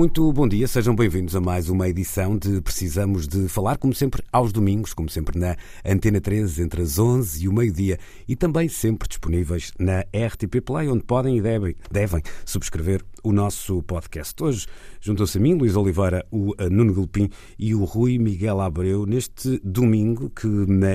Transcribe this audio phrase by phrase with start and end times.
[0.00, 4.22] Muito bom dia, sejam bem-vindos a mais uma edição de Precisamos de Falar, como sempre,
[4.32, 8.66] aos domingos, como sempre na Antena 13, entre as 11 e o meio-dia, e também
[8.66, 14.42] sempre disponíveis na RTP Play, onde podem e devem, devem subscrever o nosso podcast.
[14.42, 14.66] Hoje
[15.02, 19.60] juntam-se a mim, Luís Oliveira, o eh, Nuno Gulpim e o Rui Miguel Abreu, neste
[19.62, 20.48] domingo que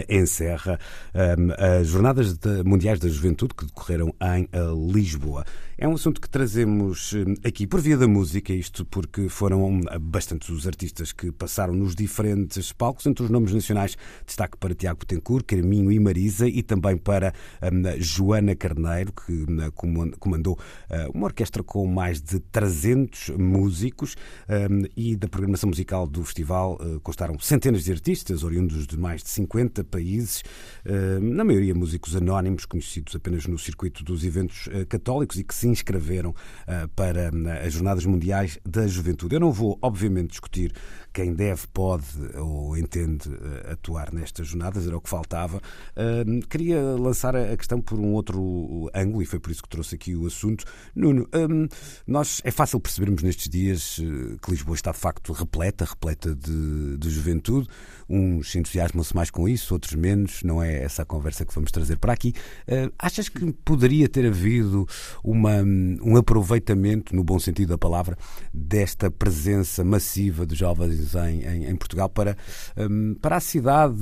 [0.09, 0.79] encerra
[1.13, 5.45] um, as Jornadas Mundiais da Juventude que decorreram em uh, Lisboa.
[5.77, 10.65] É um assunto que trazemos aqui por via da música, isto porque foram bastantes os
[10.65, 13.05] artistas que passaram nos diferentes palcos.
[13.05, 18.01] Entre os nomes nacionais, destaque para Tiago Betancourt, Carminho e Marisa, e também para um,
[18.01, 24.15] Joana Carneiro, que um, comandou uh, uma orquestra com mais de 300 músicos,
[24.95, 29.83] e da programação musical do festival constaram centenas de artistas, oriundos de mais de 50
[29.83, 30.43] países,
[31.21, 36.33] na maioria músicos anónimos, conhecidos apenas no circuito dos eventos católicos e que se inscreveram
[36.95, 37.31] para
[37.65, 39.35] as Jornadas Mundiais da Juventude.
[39.35, 40.73] Eu não vou, obviamente, discutir
[41.15, 45.61] quem deve, pode ou entende uh, atuar nestas jornadas, era o que faltava.
[46.49, 50.13] queria lançar a questão por um outro ângulo e foi por isso que trouxe aqui
[50.13, 50.65] o assunto.
[50.93, 51.27] Nuno,
[52.05, 53.95] nós, é fácil percebermos nestes dias
[54.41, 57.69] que Lisboa está de facto repleta, repleta de, de juventude.
[58.09, 60.43] Uns entusiasmam-se mais com isso, outros menos.
[60.43, 62.33] Não é essa a conversa que vamos trazer para aqui.
[62.99, 64.85] achas que poderia ter havido
[65.23, 65.63] uma
[66.01, 68.17] um aproveitamento, no bom sentido da palavra,
[68.53, 72.37] desta presença massiva de jovens em, em, em Portugal para,
[72.77, 73.95] um, para a cidade,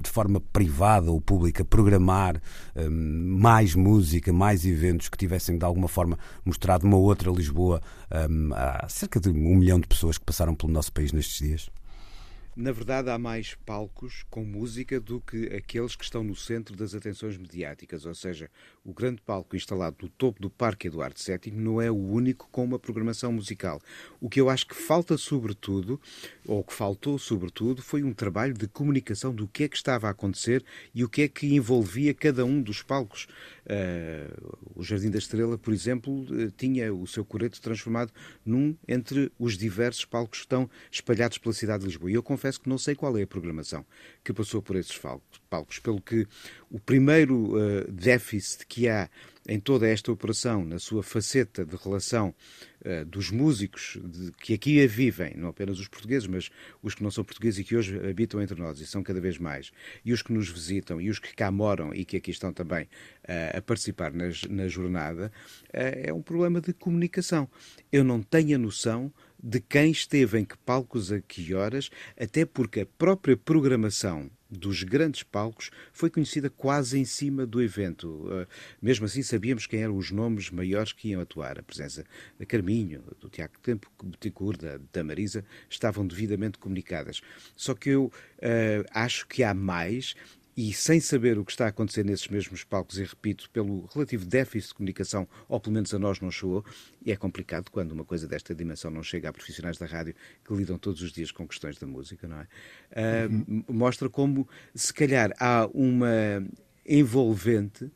[0.00, 2.40] de forma privada ou pública, programar
[2.76, 7.82] um, mais música, mais eventos que tivessem de alguma forma mostrado uma outra Lisboa
[8.30, 11.70] um, a cerca de um milhão de pessoas que passaram pelo nosso país nestes dias?
[12.56, 16.94] Na verdade, há mais palcos com música do que aqueles que estão no centro das
[16.94, 18.50] atenções mediáticas, ou seja,
[18.84, 22.64] o grande palco instalado no topo do Parque Eduardo VII não é o único com
[22.64, 23.80] uma programação musical.
[24.20, 26.00] O que eu acho que falta, sobretudo,
[26.46, 30.10] ou que faltou, sobretudo, foi um trabalho de comunicação do que é que estava a
[30.10, 30.64] acontecer
[30.94, 33.26] e o que é que envolvia cada um dos palcos.
[33.66, 38.12] Uh, o Jardim da Estrela, por exemplo, uh, tinha o seu coreto transformado
[38.44, 42.10] num entre os diversos palcos que estão espalhados pela cidade de Lisboa.
[42.10, 43.84] E eu confesso que não sei qual é a programação
[44.24, 44.98] que passou por esses
[45.48, 46.26] palcos, pelo que
[46.70, 49.10] o primeiro uh, déficit que há
[49.48, 52.32] em toda esta operação, na sua faceta de relação
[52.84, 56.50] uh, dos músicos de, que aqui a vivem, não apenas os portugueses, mas
[56.80, 59.38] os que não são portugueses e que hoje habitam entre nós, e são cada vez
[59.38, 59.72] mais,
[60.04, 62.84] e os que nos visitam, e os que cá moram e que aqui estão também
[62.84, 65.32] uh, a participar nas, na jornada,
[65.68, 67.48] uh, é um problema de comunicação.
[67.90, 69.12] Eu não tenho a noção
[69.42, 74.82] de quem esteve em que palcos a que horas, até porque a própria programação dos
[74.82, 78.08] grandes palcos foi conhecida quase em cima do evento.
[78.08, 78.46] Uh,
[78.82, 81.58] mesmo assim, sabíamos quem eram os nomes maiores que iam atuar.
[81.58, 82.04] A presença
[82.38, 84.60] da Carminho, do Tiago Tempo, Betancourt,
[84.92, 87.20] da Marisa, estavam devidamente comunicadas.
[87.54, 90.14] Só que eu uh, acho que há mais
[90.60, 94.26] e sem saber o que está a acontecer nesses mesmos palcos, e repito, pelo relativo
[94.26, 96.62] déficit de comunicação, ou pelo menos a nós não chegou,
[97.02, 100.52] e é complicado quando uma coisa desta dimensão não chega a profissionais da rádio que
[100.52, 102.46] lidam todos os dias com questões da música, não é?
[103.26, 106.46] Uh, Mostra como, se calhar, há uma
[106.86, 107.90] envolvente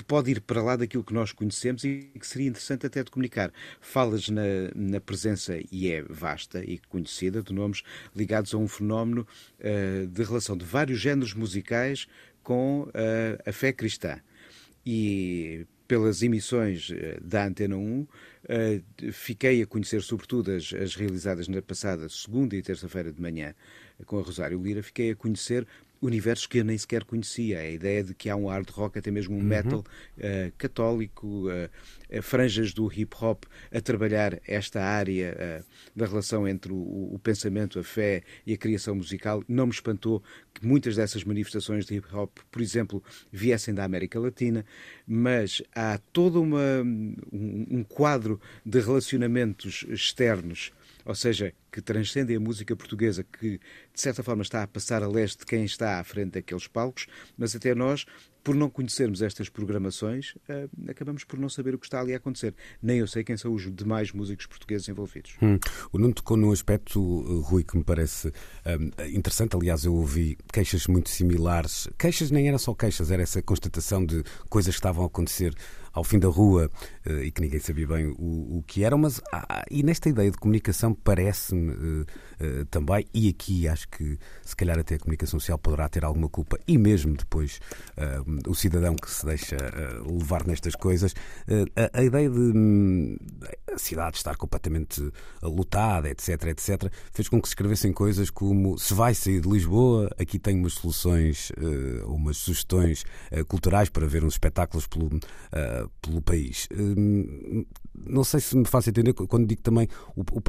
[0.00, 3.10] que pode ir para lá daquilo que nós conhecemos e que seria interessante até de
[3.10, 3.52] comunicar.
[3.82, 4.42] Falas na,
[4.74, 7.82] na presença, e é vasta e conhecida, de nomes
[8.16, 9.26] ligados a um fenómeno
[9.58, 12.08] uh, de relação de vários géneros musicais
[12.42, 12.92] com uh,
[13.44, 14.18] a fé cristã.
[14.86, 18.06] E pelas emissões eh, da Antena 1,
[19.12, 23.56] fiquei a conhecer, sobretudo as, as realizadas na passada segunda e terça-feira de manhã
[24.06, 25.66] com a Rosário Lira, fiquei a conhecer
[26.00, 27.60] universos que eu nem sequer conhecia.
[27.60, 29.44] A ideia de que há um hard rock, até mesmo um uhum.
[29.44, 35.64] metal uh, católico, uh, franjas do hip hop a trabalhar esta área uh,
[35.94, 39.44] da relação entre o, o, pensamento, a fé e a criação musical.
[39.46, 40.22] Não me espantou
[40.54, 44.64] que muitas dessas manifestações de hip hop, por exemplo, viessem da América Latina,
[45.06, 46.82] mas há todo uma,
[47.32, 50.72] um, um quadro de relacionamentos externos
[51.04, 55.08] ou seja, que transcendem a música portuguesa, que de certa forma está a passar a
[55.08, 57.06] leste de quem está à frente daqueles palcos,
[57.36, 58.06] mas até nós
[58.42, 62.16] por não conhecermos estas programações, uh, acabamos por não saber o que está ali a
[62.16, 62.54] acontecer.
[62.82, 65.36] Nem eu sei quem são os demais músicos portugueses envolvidos.
[65.42, 65.58] Hum.
[65.92, 67.00] O Nuno tocou num aspecto,
[67.42, 68.32] Rui, que me parece
[68.66, 69.56] um, interessante.
[69.56, 71.88] Aliás, eu ouvi queixas muito similares.
[71.98, 75.54] Queixas nem eram só queixas, era essa constatação de coisas que estavam a acontecer
[75.92, 76.70] ao fim da rua
[77.06, 80.30] uh, e que ninguém sabia bem o, o que eram, mas ah, e nesta ideia
[80.30, 85.40] de comunicação parece-me uh, uh, também, e aqui acho que se calhar até a comunicação
[85.40, 87.60] social poderá ter alguma culpa, e mesmo depois
[88.46, 89.56] o cidadão que se deixa
[90.06, 91.14] levar nestas coisas,
[91.76, 93.16] a, a, ideia de hum,
[93.72, 95.10] a cidade estar completamente
[95.42, 100.10] lotada, etc, etc, fez com que se escrevessem coisas como se vai sair de Lisboa,
[100.18, 101.52] aqui tem umas soluções,
[102.06, 103.04] umas sugestões
[103.48, 105.10] culturais para ver uns espetáculos pelo
[106.00, 106.68] pelo país.
[106.76, 107.64] Hum,
[108.06, 109.88] não sei se me faço entender quando digo também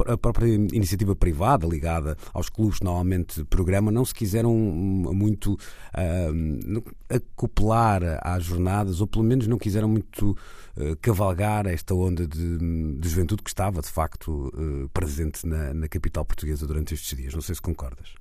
[0.06, 8.02] a própria iniciativa privada ligada aos clubes normalmente programa não se quiseram muito uh, acoplar
[8.22, 12.58] às jornadas ou pelo menos não quiseram muito uh, cavalgar esta onda de,
[12.98, 17.34] de, juventude que estava de facto uh, presente na, na capital portuguesa durante estes dias.
[17.34, 18.14] Não sei se concordas.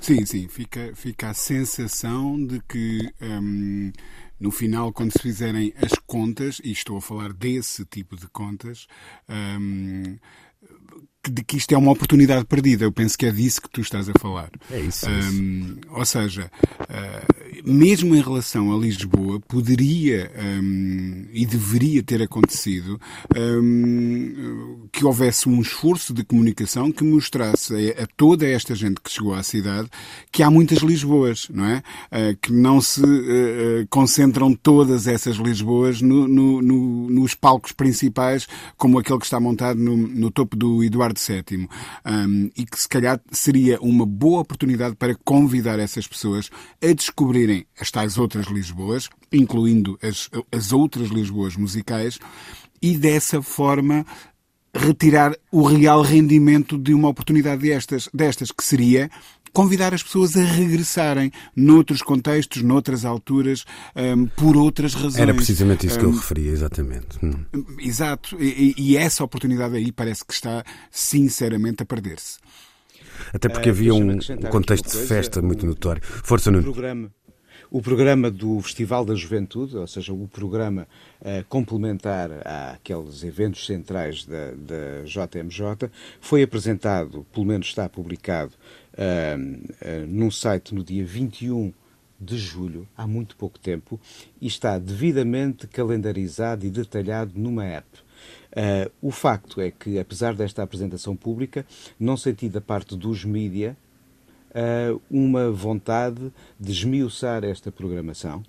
[0.00, 3.90] Sim, sim, fica, fica a sensação de que hum,
[4.44, 8.86] no final, quando se fizerem as contas, e estou a falar desse tipo de contas,
[9.26, 10.18] hum,
[11.30, 12.84] de que isto é uma oportunidade perdida.
[12.84, 14.50] Eu penso que é disso que tu estás a falar.
[14.70, 15.08] É isso.
[15.08, 15.32] É isso.
[15.32, 16.50] Um, ou seja,
[16.80, 23.00] uh, mesmo em relação a Lisboa, poderia um, e deveria ter acontecido
[23.36, 29.10] um, que houvesse um esforço de comunicação que mostrasse a, a, toda esta gente que
[29.10, 29.88] chegou à cidade
[30.30, 31.82] que há muitas Lisboas, não é?
[32.10, 38.46] Uh, que não se uh, concentram todas essas Lisboas no, no, no, nos palcos principais,
[38.76, 41.68] como aquele que está montado no, topo do Eduardo Ricardo VII
[42.04, 46.50] um, e que se calhar seria uma boa oportunidade para convidar essas pessoas
[46.82, 52.18] a descobrirem as tais outras Lisboas, incluindo as, as outras Lisboas musicais,
[52.82, 54.04] e dessa forma
[54.74, 59.08] retirar o real rendimento de uma oportunidade destas, destas que seria
[59.54, 63.64] convidar as pessoas a regressarem noutros contextos, noutras alturas,
[63.94, 65.16] um, por outras razões.
[65.16, 67.24] Era precisamente isso que eu referia, exatamente.
[67.24, 67.44] Hum.
[67.78, 72.38] Exato, e, e, essa oportunidade aí parece que está sinceramente a perder-se.
[73.32, 76.02] Até porque uh, havia um, um contexto de festa muito notório.
[76.02, 76.64] Força, Nuno.
[76.64, 77.10] Programa
[77.74, 80.86] o programa do Festival da Juventude, ou seja, o programa
[81.20, 82.30] uh, complementar
[82.72, 85.90] àqueles eventos centrais da, da JMJ,
[86.20, 88.52] foi apresentado, pelo menos está publicado,
[88.94, 91.72] uh, num site no dia 21
[92.20, 94.00] de julho, há muito pouco tempo,
[94.40, 97.86] e está devidamente calendarizado e detalhado numa app.
[98.52, 101.66] Uh, o facto é que, apesar desta apresentação pública,
[101.98, 103.76] não senti da parte dos mídia
[104.50, 108.42] uh, uma vontade de esmiuçar esta programação,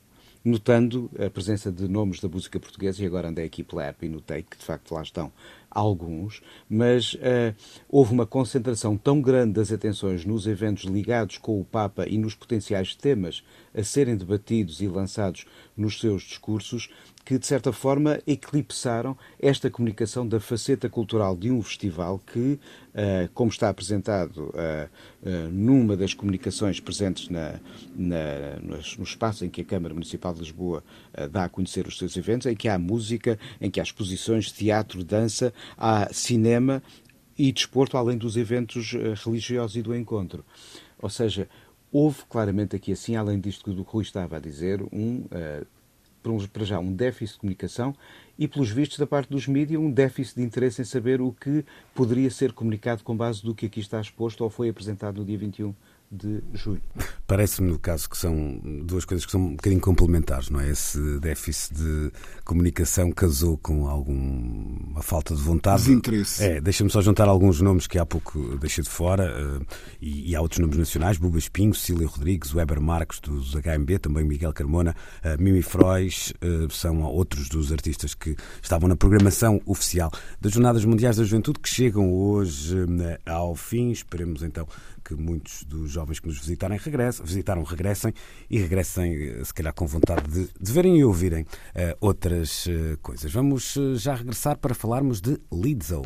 [0.44, 4.10] notando a presença de nomes da música portuguesa, e agora andei aqui pela app e
[4.10, 5.32] notei que de facto lá estão
[5.76, 7.54] alguns, mas uh,
[7.90, 12.34] houve uma concentração tão grande das atenções nos eventos ligados com o Papa e nos
[12.34, 13.44] potenciais temas
[13.76, 15.46] a serem debatidos e lançados
[15.76, 16.90] nos seus discursos
[17.26, 22.60] que, de certa forma, eclipsaram esta comunicação da faceta cultural de um festival que, uh,
[23.34, 27.60] como está apresentado uh, uh, numa das comunicações presentes na,
[27.96, 30.84] na, no espaço em que a Câmara Municipal de Lisboa
[31.32, 35.04] dá a conhecer os seus eventos, em que há música, em que há exposições, teatro,
[35.04, 36.84] dança, há cinema
[37.38, 40.46] e desporto, além dos eventos religiosos e do encontro.
[41.02, 41.50] Ou seja,
[41.92, 45.66] houve claramente aqui, assim, além disto que o Rui estava a dizer, um uh,
[46.52, 47.96] para já, um déficit de comunicação
[48.38, 51.64] e, pelos vistos, da parte dos mídias, um déficit de interesse em saber o que
[51.94, 55.38] poderia ser comunicado com base do que aqui está exposto ou foi apresentado no dia
[55.38, 55.74] 21
[56.12, 56.82] de julho.
[57.28, 60.70] Parece-me, no caso, que são duas coisas que são um bocadinho complementares, não é?
[60.70, 62.12] Esse déficit de
[62.44, 65.84] comunicação casou com alguma falta de vontade.
[65.84, 66.44] Desinteresse.
[66.44, 69.66] É, deixa-me só juntar alguns nomes que há pouco deixei de fora, uh,
[70.00, 74.24] e, e, há outros nomes nacionais, Buba Espinho, Cília Rodrigues, Weber Marques, dos HMB, também
[74.24, 80.12] Miguel Carmona, uh, Mimi Frois, uh, são outros dos artistas que estavam na programação oficial
[80.40, 82.76] das Jornadas Mundiais da Juventude, que chegam hoje
[83.26, 83.92] ao fim.
[83.92, 84.68] Esperemos então
[85.06, 88.12] que muitos dos jovens que nos visitarem regressem, visitaram regressem
[88.50, 92.98] e regressem, eh, se calhar, com vontade de, de verem e ouvirem uh, outras uh,
[93.02, 93.32] coisas.
[93.32, 96.02] Vamos já regressar para falarmos de Lizzo.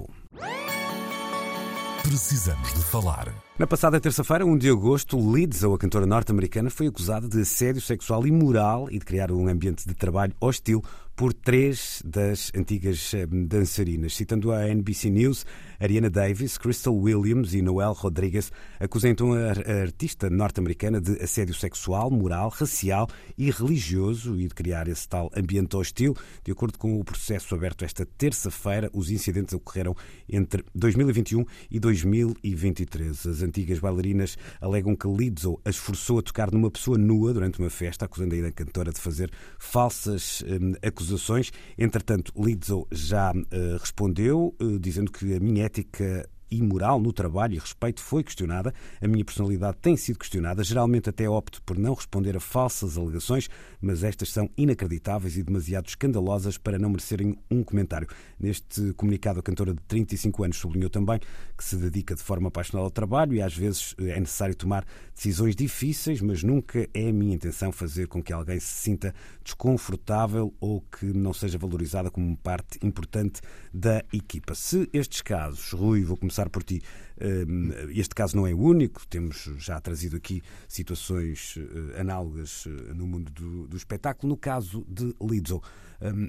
[2.04, 7.28] Precisamos de falar Na passada terça-feira, 1 de agosto, Lizzo, a cantora norte-americana, foi acusada
[7.28, 10.84] de assédio sexual imoral e de criar um ambiente de trabalho hostil
[11.16, 13.12] por três das antigas
[13.46, 14.16] dançarinas.
[14.16, 15.46] Citando a NBC News,
[15.80, 22.12] Ariana Davis, Crystal Williams e Noel Rodrigues acusam então a artista norte-americana de assédio sexual,
[22.12, 23.08] moral, racial
[23.38, 26.14] e religioso e de criar esse tal ambiente hostil.
[26.44, 29.96] De acordo com o processo aberto esta terça-feira, os incidentes ocorreram
[30.28, 33.28] entre 2021 e 2023.
[33.28, 37.70] As antigas bailarinas alegam que Lizzo as forçou a tocar numa pessoa nua durante uma
[37.70, 41.52] festa, acusando ainda a cantora de fazer falsas hum, acusações.
[41.78, 47.56] Entretanto, Lizzo já uh, respondeu, uh, dizendo que a minha ética e moral no trabalho
[47.56, 48.74] e respeito foi questionada.
[49.02, 50.64] A minha personalidade tem sido questionada.
[50.64, 53.50] Geralmente até opto por não responder a falsas alegações,
[53.82, 58.08] mas estas são inacreditáveis e demasiado escandalosas para não merecerem um comentário.
[58.40, 61.20] Neste comunicado, a cantora de 35 anos sublinhou também
[61.58, 65.56] que se dedica de forma apaixonada ao trabalho e às vezes é necessário tomar decisões
[65.56, 69.14] difíceis, mas nunca é a minha intenção fazer com que alguém se sinta
[69.44, 73.42] desconfortável ou que não seja valorizada como parte importante
[73.74, 74.56] da equipa.
[74.56, 76.82] Se estes casos, Rui, vou começar começar por ti.
[77.90, 83.08] Este caso não é o único, temos já trazido aqui situações eh, análogas eh, no
[83.08, 84.30] mundo do, do espetáculo.
[84.30, 85.62] No caso de Lizzo,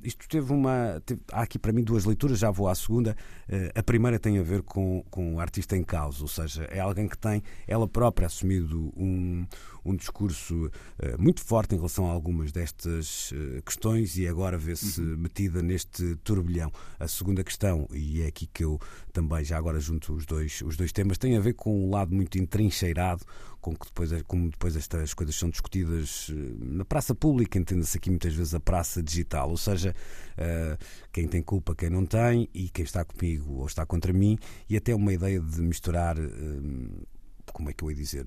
[0.03, 1.01] isto teve uma.
[1.07, 3.17] Teve, há aqui para mim duas leituras, já vou à segunda.
[3.49, 6.81] Eh, a primeira tem a ver com, com o artista em causa, ou seja, é
[6.81, 9.47] alguém que tem ela própria assumido um,
[9.85, 10.71] um discurso
[11.19, 13.33] muito forte em relação a algumas destas
[13.65, 15.17] questões e agora vê-se uhum.
[15.17, 16.73] metida neste turbilhão.
[16.99, 18.79] A segunda questão, e é aqui que eu
[19.13, 22.15] também já agora junto os dois, os dois temas, tem a ver com um lado
[22.15, 23.25] muito entrincheirado,
[23.61, 28.11] com que depois, como depois estas coisas são discutidas eh, na praça pública, entende-se aqui
[28.11, 29.95] muitas vezes a praça digital, ou seja,
[30.39, 34.39] uh, quem tem culpa, quem não tem, e quem está comigo ou está contra mim,
[34.69, 36.19] e até uma ideia de misturar.
[36.19, 37.07] Uh,
[37.53, 38.27] como é que eu ia dizer?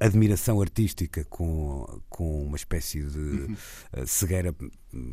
[0.00, 3.56] Admiração artística com, com uma espécie de uhum.
[4.06, 4.54] cegueira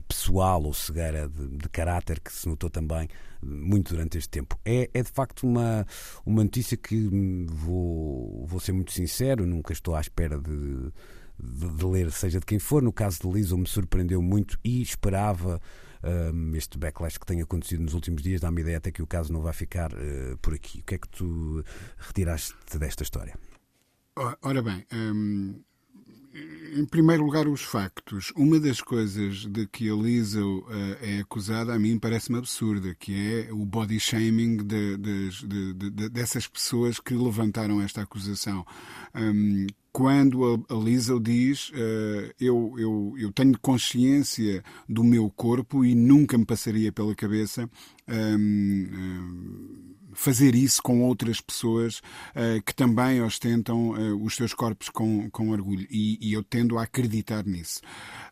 [0.08, 3.10] pessoal ou cegueira de, de, caráter que se notou também
[3.44, 4.58] muito durante este tempo.
[4.64, 5.86] É, é de facto uma,
[6.26, 7.10] uma notícia que
[7.50, 10.92] vou, vou ser muito sincero, nunca estou à espera de,
[11.38, 12.82] de, de ler, seja de quem for.
[12.82, 15.62] No caso de Liso, me surpreendeu muito e esperava.
[16.04, 19.34] Um, este backlash que tem acontecido nos últimos dias dá-me ideia até que o caso
[19.34, 20.80] não vai ficar uh, por aqui.
[20.80, 21.64] O que é que tu
[21.98, 23.34] retiraste desta história?
[24.42, 25.62] Ora bem, hum,
[26.76, 28.32] em primeiro lugar, os factos.
[28.36, 33.14] Uma das coisas de que a Lizzo uh, é acusada, a mim parece-me absurda, que
[33.14, 38.66] é o body shaming de, de, de, dessas pessoas que levantaram esta acusação.
[39.14, 45.86] Um, quando a, a Lizzo diz uh, eu, eu, eu tenho consciência do meu corpo
[45.86, 47.70] e nunca me passaria pela cabeça
[48.08, 54.90] um, um, fazer isso com outras pessoas uh, que também ostentam uh, os seus corpos
[54.90, 55.88] com, com orgulho.
[55.92, 57.82] E, e eu tendo a acreditar nisso.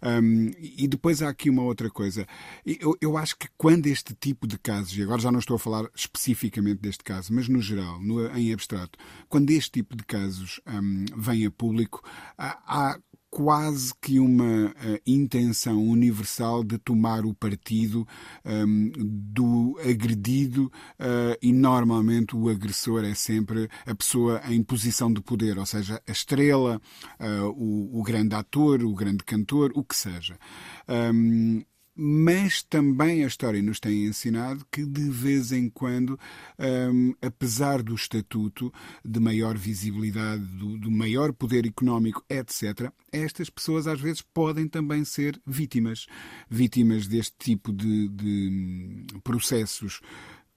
[0.02, 2.26] Um, e depois há aqui uma outra coisa.
[2.66, 5.60] Eu, eu acho que quando este tipo de casos, e agora já não estou a
[5.60, 8.98] falar especificamente deste caso, mas no geral, no, em abstrato,
[9.30, 12.02] quando este tipo de casos um, vem a público,
[12.36, 13.00] há, há
[13.36, 14.74] quase que uma uh,
[15.06, 18.08] intenção universal de tomar o partido
[18.46, 25.12] um, ehm, do agredido uh, e normalmente o agressor é sempre a pessoa em posição
[25.12, 26.82] de poder, ou seja, a estrela,
[27.20, 30.40] uh, o, o, grande ator, o grande cantor, o que seja.
[30.88, 36.20] Um, ehm, mas também a história nos tem ensinado que de vez em quando,
[36.60, 38.74] um, apesar do estatuto
[39.04, 45.06] de maior visibilidade, do, do, maior poder económico, etc., estas pessoas às vezes podem também
[45.06, 46.06] ser vítimas,
[46.50, 50.02] vítimas deste tipo de, de hum, processos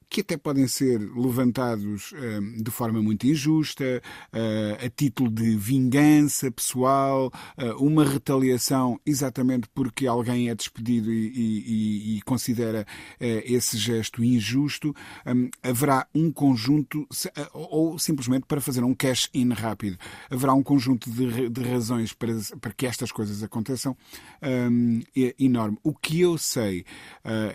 [0.09, 6.51] que até podem ser levantados uh, de forma muito injusta, uh, a título de vingança
[6.51, 12.87] pessoal, uh, uma retaliação exatamente porque alguém é despedido e, e, e considera
[13.21, 14.95] esse gesto injusto.
[15.27, 17.07] Um, haverá um conjunto,
[17.53, 19.99] ou simplesmente para fazer um cash-in rápido,
[20.31, 23.97] haverá um conjunto de, de razões para, para, que estas coisas aconteçam
[24.43, 25.01] um,
[25.39, 25.79] enorme.
[25.83, 26.85] O que eu sei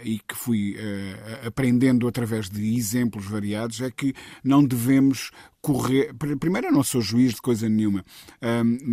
[0.03, 0.75] e que fui
[1.45, 5.31] aprendendo através através de exemplos variados, é que não devemos
[5.63, 6.13] correr.
[6.13, 8.03] Primeiro, eu não sou juiz de coisa nenhuma,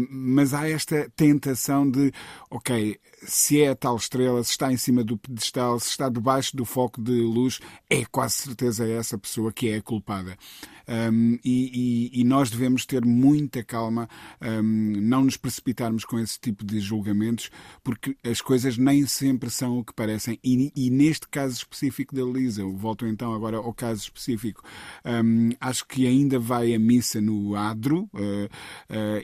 [0.09, 2.13] mas há esta tentação de,
[2.49, 6.57] ok, se é a tal estrela, se está em cima do pedestal, se está debaixo
[6.57, 7.59] do foco de luz,
[7.91, 10.39] é quase certeza essa pessoa que é a culpada.
[10.91, 14.09] Um, e, e, e, nós devemos ter muita calma,
[14.43, 17.49] um, não nos precipitarmos com esse tipo de julgamentos,
[17.85, 20.39] porque as coisas nem sempre são o que parecem.
[20.43, 24.65] E, e neste caso específico da Lisa, volto então agora ao caso específico,
[25.05, 28.49] um, acho que ainda vai a missa no adro uh, uh,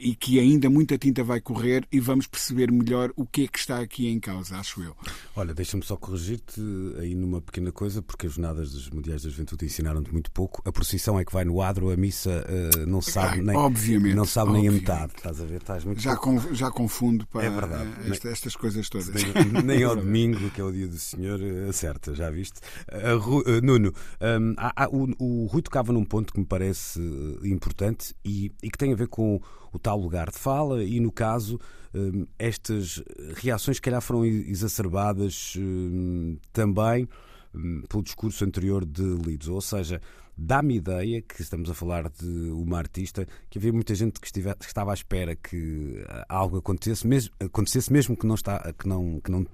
[0.00, 3.58] e que ainda muita tinta vai correr e vamos perceber melhor o que é que
[3.58, 4.96] está aqui em causa, acho eu.
[5.34, 6.60] Olha, deixa-me só corrigir-te
[6.98, 10.62] aí numa pequena coisa, porque as jornadas dos Mundiais da Juventude ensinaram-te muito pouco.
[10.64, 14.24] A procissão é que vai no quadro, a missa uh, não sabe nem, obviamente, não
[14.24, 14.84] sabe obviamente.
[14.84, 15.12] nem a metade.
[15.16, 15.60] Estás a ver?
[15.60, 16.54] Estás muito já, pouco...
[16.54, 17.90] já confundo para é verdade.
[18.08, 19.08] Esta, estas coisas todas.
[19.08, 22.60] Nem, nem ao domingo, que é o dia do Senhor, acerta, já viste?
[22.88, 27.00] Uh, Nuno, um, há, há, o, o Rui tocava num ponto que me parece
[27.44, 29.40] importante e, e que tem a ver com
[29.72, 31.60] o tal lugar de fala e, no caso,
[31.94, 33.02] um, estas
[33.34, 37.08] reações, que calhar, foram exacerbadas um, também
[37.88, 39.48] pelo discurso anterior de Leeds.
[39.48, 40.00] Ou seja,
[40.36, 44.54] dá-me ideia que estamos a falar de uma artista que havia muita gente que, estive,
[44.54, 49.20] que estava à espera que algo acontecesse, mesmo, acontecesse mesmo que não, está, que não,
[49.20, 49.46] que não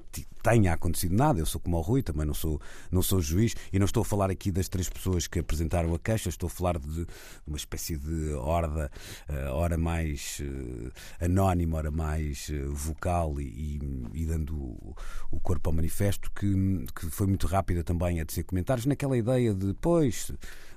[0.42, 1.38] tenha acontecido nada.
[1.38, 4.04] Eu sou como o Rui, também não sou, não sou juiz e não estou a
[4.04, 7.06] falar aqui das três pessoas que apresentaram a queixa, estou a falar de
[7.46, 8.90] uma espécie de horda,
[9.28, 14.96] uh, hora mais uh, anónima, hora mais uh, vocal e, e, e dando o,
[15.30, 16.54] o, corpo ao manifesto, que,
[16.94, 20.32] que foi muito rápida também a dizer comentários naquela ideia de, pois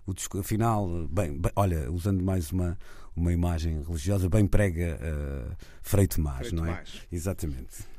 [0.06, 2.78] o disco, afinal, bem, bem, olha, usando mais uma,
[3.16, 6.74] uma imagem religiosa, bem prega uh, Frei Tomás, Frei não é?
[6.74, 7.02] Tomás.
[7.12, 7.95] Exatamente.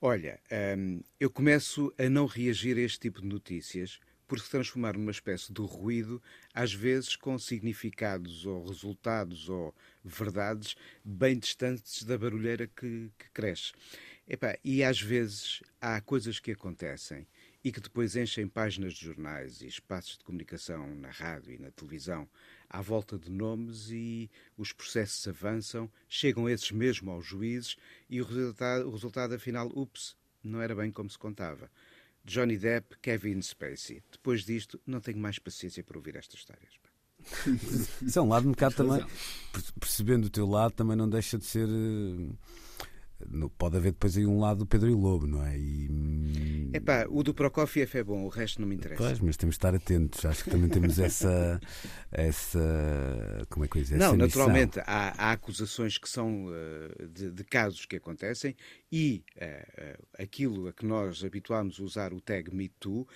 [0.00, 0.40] Olha,
[0.78, 5.10] um, eu começo a não reagir a este tipo de notícias por se transformar numa
[5.10, 6.22] espécie de ruído,
[6.54, 9.74] às vezes com significados ou resultados ou
[10.04, 13.72] verdades bem distantes da barulheira que, que cresce.
[14.62, 17.26] E às vezes há coisas que acontecem
[17.64, 21.72] e que depois enchem páginas de jornais e espaços de comunicação na rádio e na
[21.72, 22.28] televisão
[22.68, 27.76] à volta de nomes e os processos avançam, chegam esses mesmo aos juízes
[28.08, 31.70] e o resultado, o resultado afinal, ups, não era bem como se contava.
[32.24, 34.02] Johnny Depp, Kevin Spacey.
[34.12, 36.74] Depois disto, não tenho mais paciência para ouvir estas histórias.
[38.02, 39.04] Isso é um lado um bocado também,
[39.80, 42.32] percebendo o teu lado, também não deixa de ser eh,
[43.56, 45.58] pode haver depois aí um lado do Pedro e Lobo, não é?
[45.58, 45.88] E...
[45.90, 49.02] Hum, Epá, o do Prokofiev é bom, o resto não me interessa.
[49.02, 50.24] Pois, mas temos de estar atentos.
[50.24, 51.60] Acho que também temos essa.
[52.12, 53.96] essa como é que eu dizer?
[53.96, 58.54] Não, naturalmente, há, há, acusações que são uh, de, de, casos que acontecem
[58.92, 63.06] e uh, aquilo a que nós habituámos a usar o tag MeToo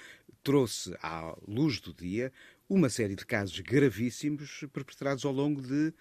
[0.43, 2.33] trouxe à luz do dia
[2.69, 5.93] uma série de casos gravíssimos perpetrados ao longo de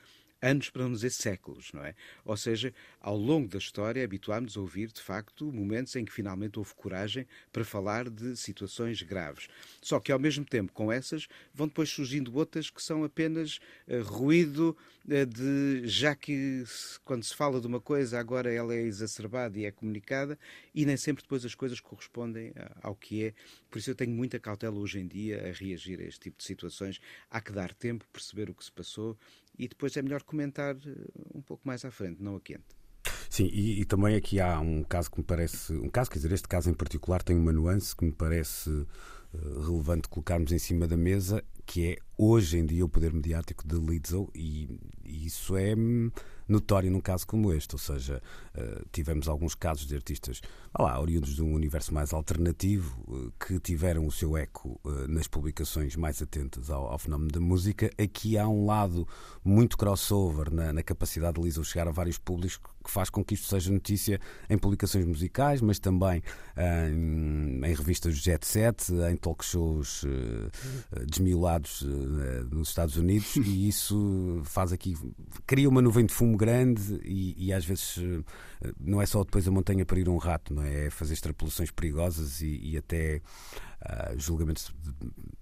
[0.42, 1.94] anos, para não dizer séculos, não é?
[2.26, 6.58] Ou seja, ao longo da história habituámos a ouvir, de facto, momentos em que finalmente
[6.58, 9.48] houve coragem para falar de situações graves.
[9.82, 14.02] Só que, ao mesmo tempo, com essas, vão depois surgindo outras que são apenas uh,
[14.04, 14.76] ruído
[15.06, 15.88] uh, de.
[15.88, 16.64] já que
[17.06, 20.40] quando se fala de uma coisa, agora ela é exacerbada e é comunicada,
[20.74, 23.34] e nem sempre depois as coisas correspondem ao que é.
[23.70, 26.44] Por isso eu tenho muita cautela hoje em dia a reagir a este tipo de
[26.44, 27.00] situações.
[27.30, 29.18] Há que dar tempo, perceber o que se passou
[29.62, 30.90] e depois é melhor comentar eh,
[31.36, 32.66] um pouco mais à frente, não a quente.
[33.30, 35.74] Sim, e, e, também aqui há um caso que me parece.
[35.74, 38.88] Um caso, quer dizer, este caso em particular tem uma nuance que me parece uh,
[39.64, 43.76] relevante colocarmos em cima da mesa, que é hoje em dia o poder mediático de
[43.76, 44.68] Lizzo, e,
[45.06, 46.12] e isso é hum,
[46.52, 47.76] notório num caso como este.
[47.76, 48.22] Ou seja,
[48.56, 50.42] uh, tivemos alguns casos de artistas
[50.78, 55.28] lá, oriundos de um universo mais alternativo uh, que tiveram o seu eco uh, nas
[55.28, 57.90] publicações mais atentas ao, ao, fenómeno da música.
[57.98, 59.08] Aqui há um lado
[59.44, 63.36] muito crossover na, na capacidade de Lizzo chegar a vários públicos que faz com que
[63.36, 66.24] isto seja notícia em publicações musicais, mas também
[66.58, 70.04] em, em revistas de jet set, em talk shows
[71.08, 71.84] desmiolados
[72.52, 74.98] nos Estados Unidos, e isso faz aqui,
[75.46, 79.48] cria uma nuvem de fumo grande e, e, às vezes eh, não é só depois
[79.48, 80.88] a montanha para ir um rato, não é?
[80.88, 83.22] é fazer extrapolações perigosas e, e até
[83.82, 84.92] uh, julgamentos de,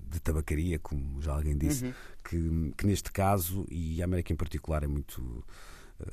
[0.09, 1.93] de, tabacaria, como já alguém disse, uhum.
[2.23, 5.43] que, que neste caso, e a América em particular, é muito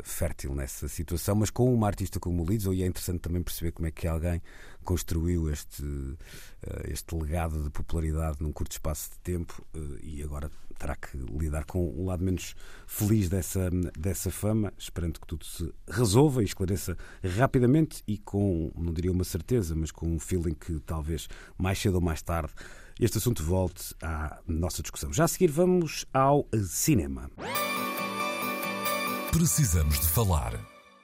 [0.02, 3.72] fértil nessa situação, mas com uma artista como o Lizzo, e é interessante também perceber
[3.72, 4.42] como é que alguém
[4.84, 5.84] construiu este,
[6.62, 11.16] eh, este legado de popularidade num curto espaço de tempo eh, e agora terá que
[11.16, 12.54] lidar com um lado menos
[12.86, 16.96] feliz dessa, dessa fama, esperando que tudo se resolva e esclareça
[17.36, 21.96] rapidamente e com, não diria uma certeza, mas com um feeling que talvez mais cedo
[21.96, 22.52] ou mais tarde
[22.98, 25.12] este assunto volte à nossa discussão.
[25.12, 27.30] Já a seguir vamos ao cinema.
[29.36, 30.58] Precisamos de falar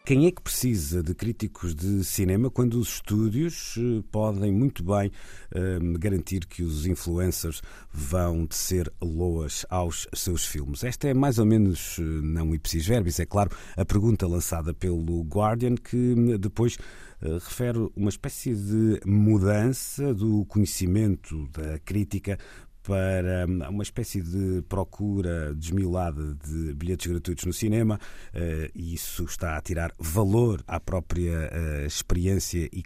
[0.06, 5.08] Quem é que precisa de críticos de cinema quando os estúdios eh, podem muito bem
[5.54, 7.60] uh, garantir que os influencers
[7.92, 10.82] vão tecer loas aos seus filmes?
[10.82, 15.20] Esta é mais ou menos, eh, não ipsis verbis, é claro, a pergunta lançada pelo
[15.24, 16.78] Guardian, que hum, depois
[17.20, 22.38] uh, refere uma espécie de mudança do conhecimento da crítica
[22.82, 27.98] para hum, uma espécie de procura desmiolada de bilhetes gratuitos no cinema
[28.34, 32.82] eh, e isso está a tirar valor à própria eh, experiência e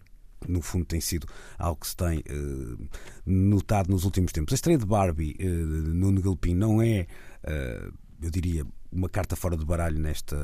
[0.47, 1.27] no fundo tem sido
[1.59, 2.89] algo que se tem uh,
[3.25, 4.53] notado nos últimos tempos.
[4.53, 7.07] A estreia de Barbie no Galpim não é,
[8.23, 10.37] eu diria, uma carta fora de baralho nesta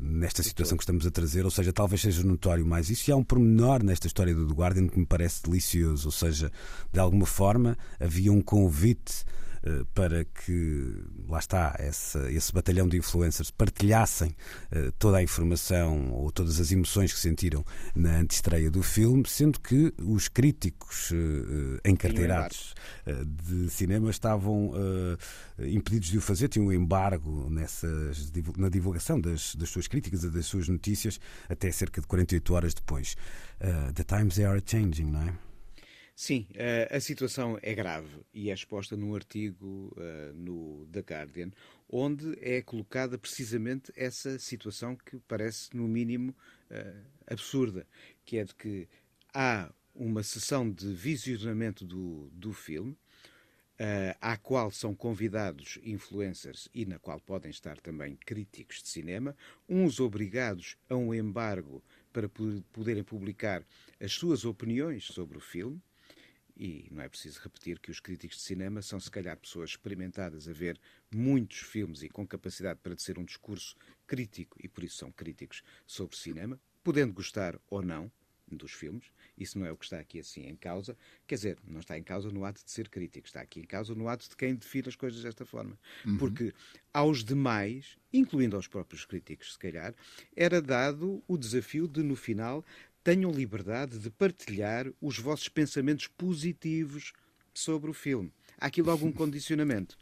[0.00, 3.10] nesta situação que estamos a trazer, ou seja, talvez seja notório mais isso.
[3.10, 6.50] E há um pormenor nesta história do The Guardian que me parece delicioso, ou seja,
[6.92, 9.24] de alguma forma havia um convite
[9.94, 16.30] para que, lá está, esse, esse batalhão de influencers partilhassem uh, toda a informação ou
[16.30, 22.74] todas as emoções que sentiram na antestreia do filme, sendo que os críticos uh, encarteirados
[23.26, 24.72] de cinema estavam
[25.58, 30.30] impedidos de o fazer, tinham um embargo nessas, na divulgação das, das suas críticas e
[30.30, 31.18] das suas notícias
[31.48, 33.16] até cerca de 48 horas depois.
[33.94, 35.47] the times they are changing, não é?
[36.20, 41.52] Sim, uh, a situação é grave e é exposta num artigo uh, no The Guardian,
[41.88, 46.34] onde é colocada precisamente essa situação que parece, no mínimo,
[46.72, 47.86] uh, absurda,
[48.24, 48.88] que é de que
[49.32, 52.98] há uma sessão de visionamento do, do filme,
[54.20, 59.36] à qual são convidados influencers e na qual podem estar também críticos de cinema,
[59.68, 61.80] uns obrigados a um embargo
[62.12, 63.64] para poderem publicar
[64.00, 65.80] as suas opiniões sobre o filme,
[66.58, 70.48] e não é preciso repetir que os críticos de cinema são, se calhar, pessoas experimentadas
[70.48, 70.78] a ver
[71.14, 75.62] muitos filmes e com capacidade para tecer um discurso crítico, e por isso são críticos
[75.86, 78.10] sobre cinema, podendo gostar ou não
[78.56, 79.04] dos filmes.
[79.36, 80.96] Isso não é o que está aqui assim em causa.
[81.26, 83.94] Quer dizer, não está em causa no ato de ser crítico, está aqui em causa
[83.94, 85.78] no ato de quem define as coisas desta forma.
[86.04, 86.16] Uhum.
[86.16, 86.52] Porque
[86.92, 89.94] aos demais, incluindo aos próprios críticos, se calhar,
[90.34, 92.64] era dado o desafio de, no final,
[93.08, 97.14] tenham liberdade de partilhar os vossos pensamentos positivos
[97.54, 98.30] sobre o filme.
[98.60, 99.96] Há aqui logo um condicionamento.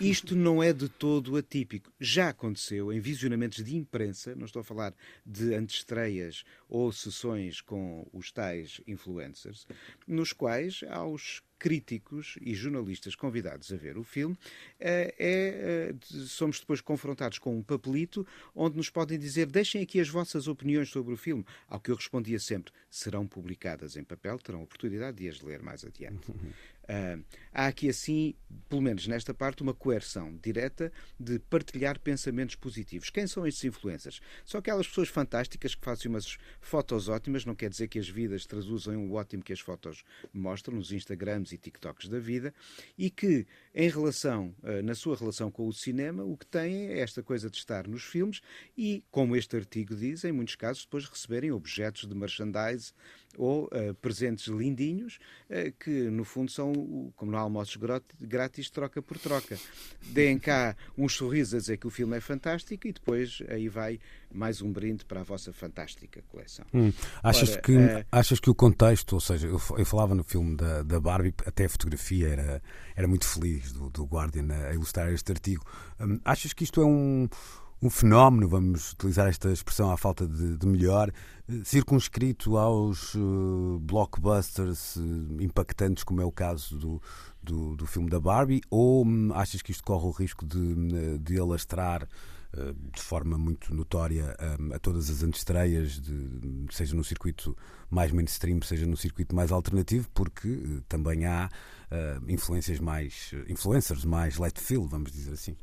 [0.00, 1.92] Isto não é de todo atípico.
[2.00, 4.92] Já aconteceu em visionamentos de imprensa, não estou a falar
[5.24, 9.64] de antestreias ou sessões com os tais influencers,
[10.04, 14.36] nos quais, aos críticos e jornalistas convidados a ver o filme,
[14.80, 15.94] eh, é, é,
[16.26, 20.88] somos depois confrontados com um papelito onde nos podem dizer deixem aqui as vossas opiniões
[20.88, 21.44] sobre o filme.
[21.68, 25.84] Ao que eu respondia sempre, serão publicadas em papel, terão oportunidade de as ler mais
[25.84, 26.32] adiante.
[26.84, 28.34] Uh, há aqui, assim,
[28.68, 33.10] pelo menos nesta parte, uma coerção direta de partilhar pensamentos positivos.
[33.10, 34.20] Quem são estes influencers?
[34.44, 38.46] São aquelas pessoas fantásticas que fazem umas fotos ótimas, não quer dizer que as vidas
[38.46, 42.52] traduzem o ótimo que as fotos mostram nos Instagrams e TikToks da vida,
[42.98, 47.00] e que, em relação, uh, na sua relação com o cinema, o que têm é
[47.00, 48.40] esta coisa de estar nos filmes
[48.76, 52.92] e, como este artigo diz, em muitos casos, depois receberem objetos de merchandise
[53.36, 55.18] ou uh, presentes lindinhos
[55.48, 56.71] uh, que, no fundo, são,
[57.16, 57.78] como no almoços
[58.20, 59.58] grátis, troca por troca.
[60.06, 63.98] Deem cá uns sorrisos a dizer que o filme é fantástico e depois aí vai
[64.32, 66.64] mais um brinde para a vossa fantástica coleção.
[66.72, 66.92] Hum.
[67.22, 68.06] Achas, Ora, que, uh...
[68.10, 71.66] achas que o contexto, ou seja, eu, eu falava no filme da, da Barbie, até
[71.66, 72.62] a fotografia era,
[72.96, 75.64] era muito feliz do, do Guardian a ilustrar este artigo.
[76.00, 77.28] Hum, achas que isto é um
[77.82, 81.10] um fenómeno, vamos utilizar esta expressão à falta de, de melhor,
[81.48, 87.02] eh, circunscrito aos uh, blockbusters uh, impactantes, como é o caso do,
[87.42, 91.38] do, do, filme da Barbie, ou um, achas que isto corre o risco de, de
[91.40, 92.08] alastrar
[92.92, 97.56] de forma muito notória um, a todas as antestreias, de, seja no circuito
[97.88, 101.48] mais mainstream, seja no circuito mais alternativo, porque também há
[102.28, 105.56] influências mais, influencers mais let feel, vamos dizer assim?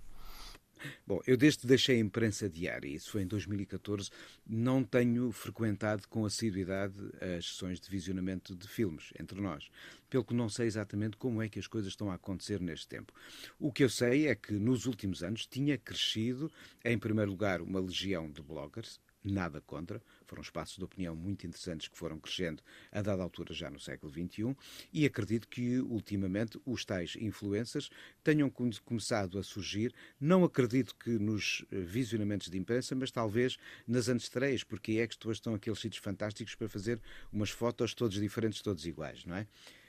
[1.05, 4.09] Bom, eu desde que deixei a imprensa diária, isso foi em 2014,
[4.47, 6.95] não tenho frequentado com assiduidade
[7.37, 9.69] as sessões de visionamento de filmes entre nós,
[10.09, 13.13] pelo que não sei exatamente como é que as coisas estão a acontecer neste tempo.
[13.59, 16.51] O que eu sei é que nos últimos anos tinha crescido,
[16.83, 20.01] em primeiro lugar, uma legião de bloggers, nada contra.
[20.29, 22.61] Foram espaços de opinião muito interessantes que foram crescendo
[22.91, 24.55] a dada altura já no século XXI
[24.93, 27.89] e acredito que ultimamente os tais influencers
[28.23, 28.47] tenham
[28.85, 29.91] começado a surgir.
[30.19, 35.15] Não acredito que nos eh, visionamentos de imprensa, mas talvez nas antestreias, porque é que
[35.31, 37.01] estão aqueles sítios fantásticos para fazer
[37.33, 39.47] umas fotos todos diferentes, todos iguais, não é?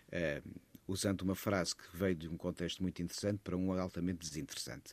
[0.09, 4.93] Uh, usando uma frase que veio de um contexto muito interessante para um altamente desinteressante.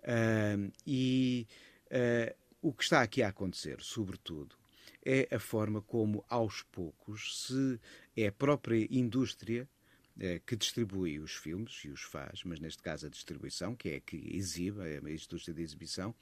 [0.00, 1.46] Uh, e
[1.86, 4.56] uh, o que está aqui a acontecer, sobretudo,
[5.10, 7.80] é a forma como, aos poucos, se
[8.14, 9.66] é a própria indústria
[10.20, 14.00] eh, que distribui os filmes e os faz, mas neste caso a distribuição, que é
[14.00, 16.14] que exibe, é a indústria de exibição,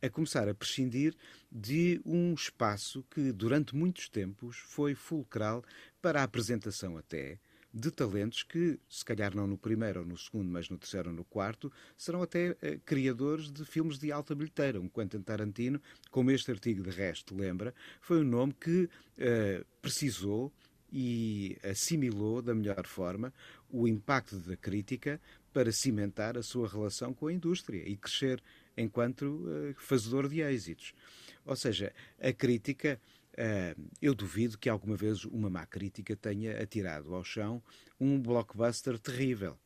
[0.00, 1.14] a começar a prescindir
[1.52, 5.62] de um espaço que durante muitos tempos foi fulcral
[6.00, 7.38] para a apresentação até
[7.72, 11.14] de talentos que, se calhar não no primeiro ou no segundo, mas no terceiro ou
[11.14, 14.80] no quarto, serão até uh, criadores de filmes de alta bilheteira.
[14.80, 15.80] Um Quentin Tarantino,
[16.10, 20.52] como este artigo de resto lembra, foi um nome que uh, precisou
[20.92, 23.32] e assimilou da melhor forma
[23.70, 25.20] o impacto da crítica
[25.52, 28.42] para cimentar a sua relação com a indústria e crescer
[28.76, 30.92] enquanto uh, fazedor de êxitos.
[31.44, 33.00] Ou seja, a crítica
[34.00, 37.62] eu duvido que alguma vez uma má crítica tenha atirado ao chão
[37.98, 39.58] um blockbuster terrível.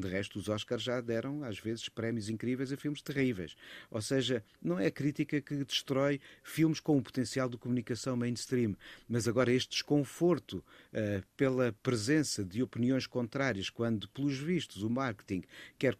[0.00, 3.54] De resto, os Oscars já deram, às vezes, prémios incríveis a filmes terríveis.
[3.90, 8.74] Ou seja, não é a crítica que destrói filmes com o potencial de comunicação mainstream,
[9.08, 15.42] mas agora este desconforto uh, pela presença de opiniões contrárias, quando, pelos vistos, o marketing
[15.78, 15.96] quer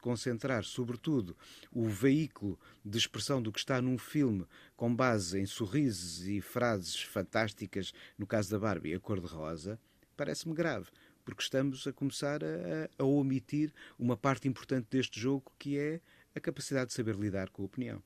[0.00, 1.36] concentrar, sobretudo,
[1.72, 4.46] o veículo de expressão do que está num filme
[4.76, 9.78] com base em sorrisos e frases fantásticas, no caso da Barbie, a cor-de-rosa,
[10.16, 10.88] parece-me grave
[11.28, 16.00] porque estamos a começar a, a omitir uma parte importante deste jogo que é
[16.34, 18.02] a capacidade de saber lidar com a opinião.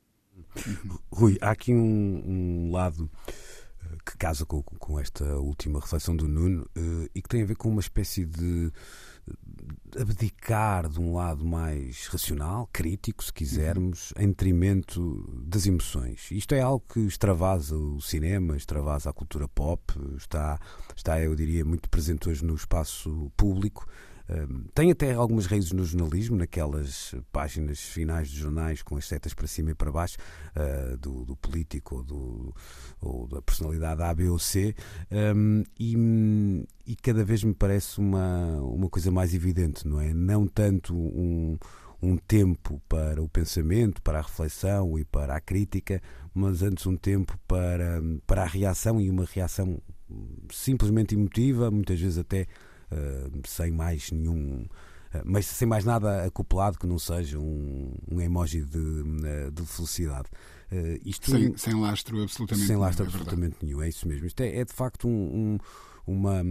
[1.08, 3.08] Rui, há aqui um, um lado
[4.04, 7.54] que casa com, com esta última reflexão do Nuno uh, e que tem a ver
[7.54, 8.72] com uma espécie de
[9.98, 16.30] abdicar de um lado mais racional, crítico, se quisermos, em detrimento das emoções.
[16.30, 19.82] Isto é algo que extravasa o cinema, extravasa a cultura pop,
[20.16, 20.58] está,
[20.96, 23.86] está eu diria, muito presente hoje no espaço público
[24.74, 29.46] tem até algumas raízes no jornalismo, naquelas páginas finais de jornais com as setas para
[29.46, 30.16] cima e para baixo,
[30.56, 32.54] uh, do, do, político ou, do,
[33.00, 34.74] ou, da personalidade A, B ou C,
[35.34, 40.12] um, e, e, cada vez me parece uma, uma coisa mais evidente, não é?
[40.14, 41.58] Não tanto um,
[42.02, 46.02] um tempo para o pensamento, para a reflexão e para a crítica,
[46.34, 49.80] mas antes um tempo para, para a reação e uma reação
[50.50, 52.46] simplesmente emotiva, muitas vezes até
[53.46, 54.62] sem mais nenhum.
[55.14, 59.66] Uh, mas sem mais nada acoplado que não seja um, um emoji de, eh, de
[59.66, 60.28] felicidade.
[61.04, 64.26] isto, sem, sem lastro absolutamente Sem lastro nenhum, é absolutamente é nenhum, é isso mesmo.
[64.26, 65.58] Isto é, é de facto um,
[66.06, 66.42] uma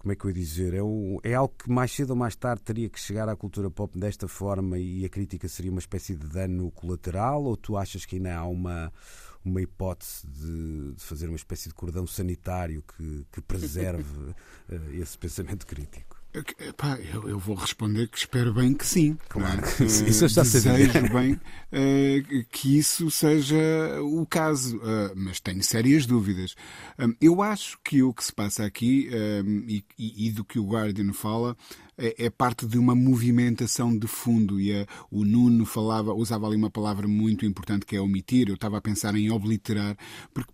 [0.00, 0.72] como é que eu ia dizer?
[0.72, 3.70] É, um, é, algo que mais cedo ou mais tarde teria que chegar à cultura
[3.70, 7.44] pop desta forma e a crítica seria uma espécie de dano colateral?
[7.44, 8.90] Ou tu achas que ainda há uma,
[9.44, 14.34] uma hipótese de, de fazer uma espécie de cordão sanitário que, que preserve uh,
[15.00, 16.19] esse pensamento crítico?
[16.32, 19.18] Epá, eu, eu, vou responder que espero bem que sim.
[19.28, 20.06] Claro que sim.
[20.06, 23.58] Isso já Desejo bem uh, que isso seja
[24.00, 26.54] o caso, uh, mas tenho sérias dúvidas.
[26.96, 29.10] Um, eu acho que o que se passa aqui
[29.44, 31.56] um, e, e, do que o Guardian fala
[31.98, 36.56] é, é parte de uma movimentação de fundo e a, o Nuno falava, usava ali
[36.56, 38.48] uma palavra muito importante que é omitir.
[38.48, 39.96] Eu estava a pensar em obliterar,
[40.32, 40.52] porque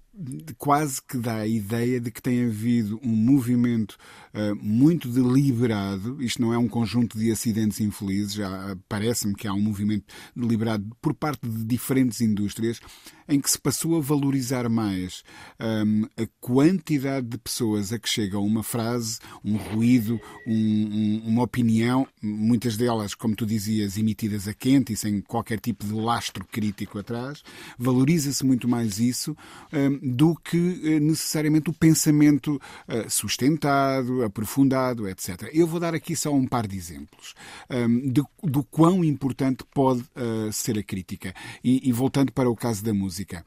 [0.57, 3.96] quase que dá a ideia de que tem havido um movimento
[4.35, 9.52] uh, muito deliberado, isto não é um conjunto de acidentes infelizes, já parece-me que há
[9.52, 12.81] um movimento deliberado por parte de diferentes indústrias
[13.29, 15.22] em que se passou a valorizar mais
[15.61, 21.42] um, a quantidade de pessoas a que chega uma frase, um ruído, um, um, uma
[21.42, 26.44] opinião, muitas delas, como tu dizias, emitidas a quente e sem qualquer tipo de lastro
[26.44, 27.42] crítico atrás,
[27.79, 29.37] valoriza-se muito mais isso
[29.72, 35.51] hum, do que eh, necessariamente o pensamento uh, sustentado, aprofundado, etc.
[35.53, 37.35] Eu vou dar aqui só um par de exemplos
[37.71, 41.35] um, de, do quão importante pode uh, ser a crítica.
[41.62, 43.45] E, e voltando para o caso da música música.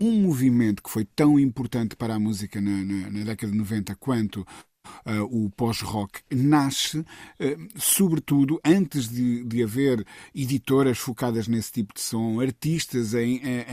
[0.00, 3.94] Um, movimento que foi tão importante para a música na, na, na década de 90
[3.96, 4.46] quanto
[5.30, 7.04] o pós-rock nasce, uh,
[7.76, 13.22] sobretudo, antes de, de haver editoras focadas nesse tipo de som, artistas a,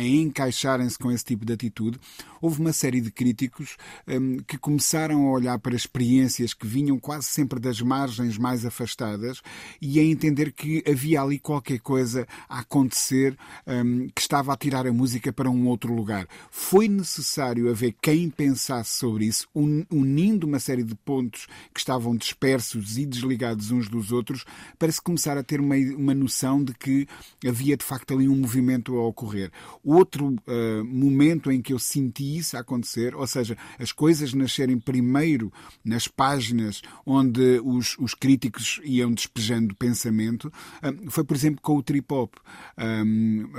[0.01, 1.99] encaixarem-se com esse tipo de atitude,
[2.41, 7.27] houve uma série de críticos um, que começaram a olhar para experiências que vinham quase
[7.27, 9.41] sempre das margens mais afastadas
[9.81, 14.87] e a entender que havia ali qualquer coisa a acontecer um, que estava a tirar
[14.87, 16.27] a música para um outro lugar.
[16.49, 22.99] Foi necessário haver quem pensasse sobre isso, unindo uma série de pontos que estavam dispersos
[22.99, 24.45] e desligados uns dos outros,
[24.77, 27.07] para se começar a ter uma, uma noção de que
[27.43, 29.51] havia de facto ali um movimento a ocorrer.
[29.83, 35.51] Outro uh, momento em que eu senti isso acontecer, ou seja, as coisas nascerem primeiro
[35.83, 41.81] nas páginas onde os, os críticos iam despejando pensamento, uh, foi por exemplo com o
[41.81, 42.35] trip-hop.
[42.77, 43.49] Um,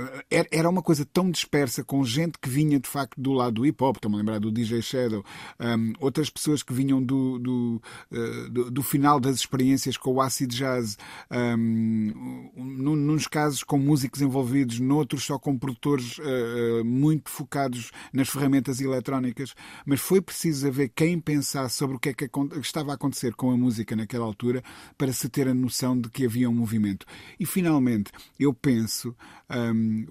[0.49, 3.97] era uma coisa tão dispersa, com gente que vinha de facto do lado do hip-hop,
[3.97, 5.25] estou-me a lembrar do DJ Shadow,
[5.59, 10.21] um, outras pessoas que vinham do, do, uh, do, do, final das experiências com o
[10.21, 10.97] acid jazz,
[11.31, 18.79] um, nos casos com músicos envolvidos, noutros só com produtores uh, muito focados nas ferramentas
[18.79, 19.53] eletrónicas,
[19.85, 23.51] mas foi preciso haver quem pensasse sobre o que é que estava a acontecer com
[23.51, 24.63] a música naquela altura
[24.97, 27.05] para se ter a noção de que havia um movimento.
[27.39, 29.15] E finalmente, eu penso,
[29.49, 30.05] um,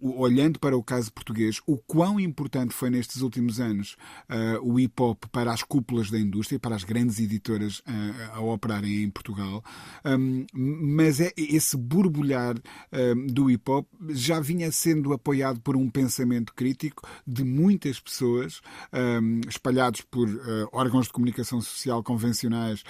[0.00, 3.96] olhando para o caso português, o quão importante foi nestes últimos anos
[4.28, 8.40] uh, o hip hop para as cúpulas da indústria, para as grandes editoras uh, a
[8.40, 9.62] operarem em Portugal,
[10.04, 12.56] um, mas é esse borbulhar
[12.92, 18.60] um, do hip hop já vinha sendo apoiado por um pensamento crítico de muitas pessoas,
[18.92, 22.82] um, espalhados por uh, órgãos de comunicação social convencionais,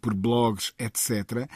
[0.00, 1.48] por blogs, etc.,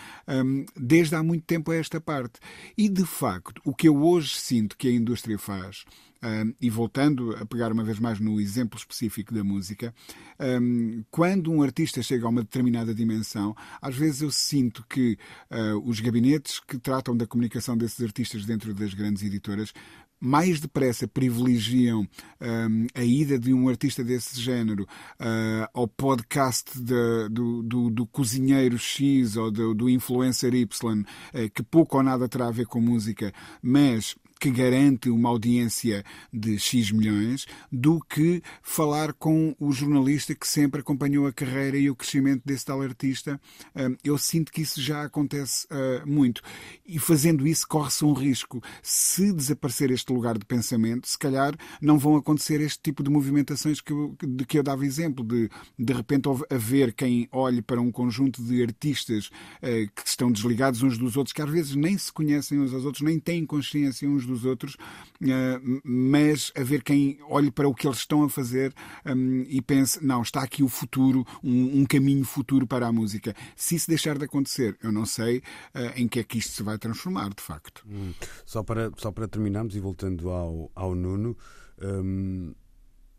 [0.77, 2.39] desde há muito tempo a esta parte.
[2.77, 5.85] E de facto, o que eu hoje sinto que a indústria faz
[6.23, 9.95] um, e voltando a pegar uma vez mais no exemplo específico da música,
[10.41, 15.19] um, quando um artista chega a uma determinada dimensão, às vezes eu sinto que
[15.51, 19.73] uh, os gabinetes que tratam da comunicação desses artistas dentro das grandes editoras
[20.21, 22.01] mais depressa privilegiam
[22.41, 28.07] um, a ida de um artista desse género uh, ao podcast de, do, do, do,
[28.07, 32.67] cozinheiro X ou do, do influencer Y, uh, que pouco ou nada terá a ver
[32.67, 33.33] com música,
[33.63, 40.47] mas que garante uma audiência de X milhões do que falar com o jornalista que
[40.47, 43.41] sempre acompanhou a carreira e o crescimento desse tal artista.
[43.75, 46.43] Hum, eu sinto que isso já acontece uh, muito.
[46.87, 48.63] E fazendo isso, corre-se um risco.
[48.83, 53.81] Se desaparecer este lugar de pensamento, se calhar não vão acontecer este tipo de movimentações
[53.81, 55.49] que eu, de que eu dava exemplo, de
[55.79, 60.99] de repente haver quem olhe para um conjunto de artistas uh, que estão desligados uns
[60.99, 64.27] dos outros, que às vezes nem se conhecem uns aos outros, nem têm consciência uns
[64.29, 64.77] dos outros,
[65.23, 68.73] eh, mas haver quem olhe para o que eles estão a fazer
[69.05, 73.35] hum, e pense: não, está aqui o futuro, um, caminho futuro para a música.
[73.57, 75.43] Se isso deixar de acontecer, eu não sei
[75.75, 77.85] eh, em que é que isto se vai transformar, de facto.
[77.89, 78.13] Hum.
[78.45, 81.37] Só, para, só para terminarmos e voltando ao, ao Nuno.
[81.83, 82.55] Hum,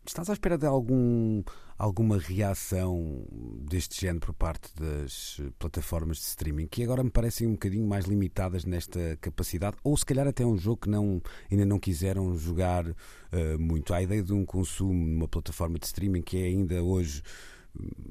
[0.06, 1.42] estás à espera de algum
[1.80, 3.24] alguma reação
[3.62, 8.04] deste género por parte das plataformas de streaming, que agora me parecem um bocadinho mais
[8.04, 12.86] limitadas nesta capacidade, ou se calhar até um jogo que não, ainda não quiseram jogar
[12.86, 12.94] uh,
[13.58, 13.94] muito.
[13.94, 17.22] A ideia de um consumo numa plataforma de streaming que é ainda hoje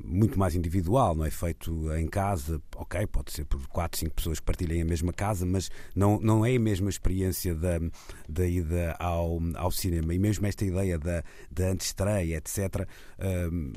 [0.03, 4.39] muito mais individual, não é feito em casa, ok, pode ser por 4, 5 pessoas
[4.39, 7.79] que partilhem a mesma casa, mas não, não é a mesma experiência da,
[8.27, 10.13] da ida ao, ao cinema.
[10.13, 12.87] E mesmo esta ideia da, da antestreia, etc.,
[13.51, 13.71] um,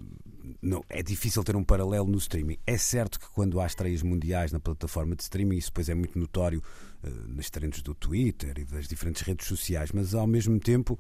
[0.61, 2.57] não, é difícil ter um paralelo no streaming.
[2.67, 6.19] É certo que quando há estreias mundiais na plataforma de streaming, isso depois é muito
[6.19, 6.63] notório
[7.03, 10.99] uh, nas trends do Twitter e das diferentes redes sociais, mas ao mesmo tempo,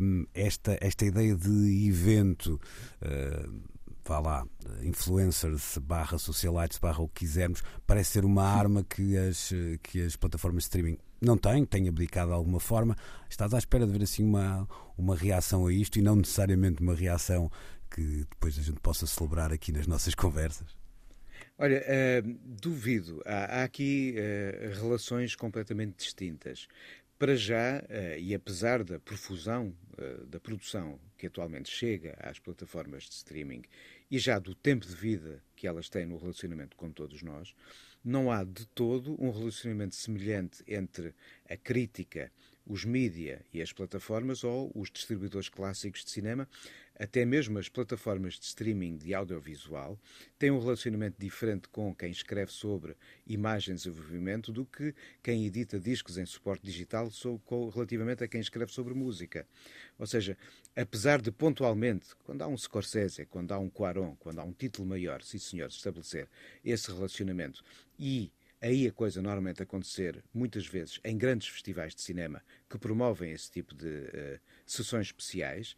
[0.00, 2.60] um, esta, esta ideia de evento.
[3.02, 3.77] Uh,
[4.08, 4.46] vá lá,
[4.82, 9.50] influencers barra socialites barra o que quisermos, parece ser uma arma que as,
[9.82, 12.96] que as plataformas de streaming não têm, têm abdicado de alguma forma.
[13.28, 16.94] Estás à espera de ver assim uma, uma reação a isto e não necessariamente uma
[16.94, 17.50] reação
[17.90, 20.76] que depois a gente possa celebrar aqui nas nossas conversas?
[21.58, 23.20] Olha, uh, duvido.
[23.26, 26.68] Há, há aqui uh, relações completamente distintas.
[27.18, 29.74] Para já, uh, e apesar da profusão
[30.28, 33.62] da produção que atualmente chega às plataformas de streaming
[34.10, 37.54] e já do tempo de vida que elas têm no relacionamento com todos nós,
[38.04, 41.14] não há de todo um relacionamento semelhante entre
[41.48, 42.32] a crítica,
[42.64, 46.48] os mídia e as plataformas ou os distribuidores clássicos de cinema,
[46.98, 49.98] até mesmo as plataformas de streaming de audiovisual,
[50.38, 55.78] têm um relacionamento diferente com quem escreve sobre imagens e movimento do que quem edita
[55.78, 57.08] discos em suporte digital
[57.72, 59.46] relativamente a quem escreve sobre música.
[59.98, 60.36] Ou seja,
[60.74, 64.88] apesar de pontualmente, quando há um Scorsese, quando há um Quaron, quando há um título
[64.88, 66.28] maior, sim senhor, estabelecer
[66.64, 67.62] esse relacionamento
[67.98, 73.32] e aí a coisa normalmente acontecer, muitas vezes, em grandes festivais de cinema que promovem
[73.32, 75.76] esse tipo de uh, sessões especiais,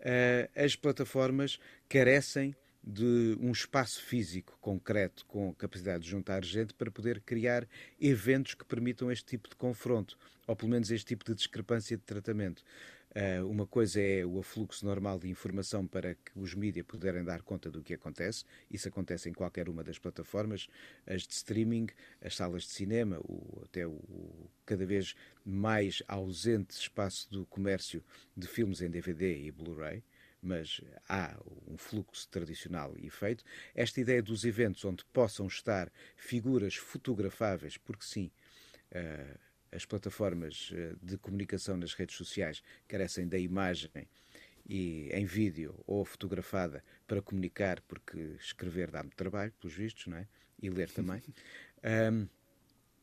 [0.00, 6.90] uh, as plataformas carecem de um espaço físico concreto com capacidade de juntar gente para
[6.90, 7.66] poder criar
[8.00, 12.02] eventos que permitam este tipo de confronto, ou pelo menos este tipo de discrepância de
[12.02, 12.62] tratamento.
[13.18, 17.42] Uh, uma coisa é o afluxo normal de informação para que os mídias puderem dar
[17.42, 18.44] conta do que acontece.
[18.70, 20.68] Isso acontece em qualquer uma das plataformas,
[21.04, 21.88] as de streaming,
[22.22, 28.04] as salas de cinema, o, até o, o cada vez mais ausente espaço do comércio
[28.36, 30.04] de filmes em DVD e Blu-ray
[30.40, 33.42] mas há um fluxo tradicional e feito.
[33.74, 38.30] Esta ideia dos eventos onde possam estar figuras fotografáveis, porque sim,
[38.92, 44.08] uh, as plataformas eh, de comunicação nas redes sociais carecem da imagem
[44.68, 50.28] e em vídeo ou fotografada para comunicar, porque escrever dá-me trabalho, pelos vistos, não é?
[50.60, 51.22] E ler também.
[52.12, 52.26] Um,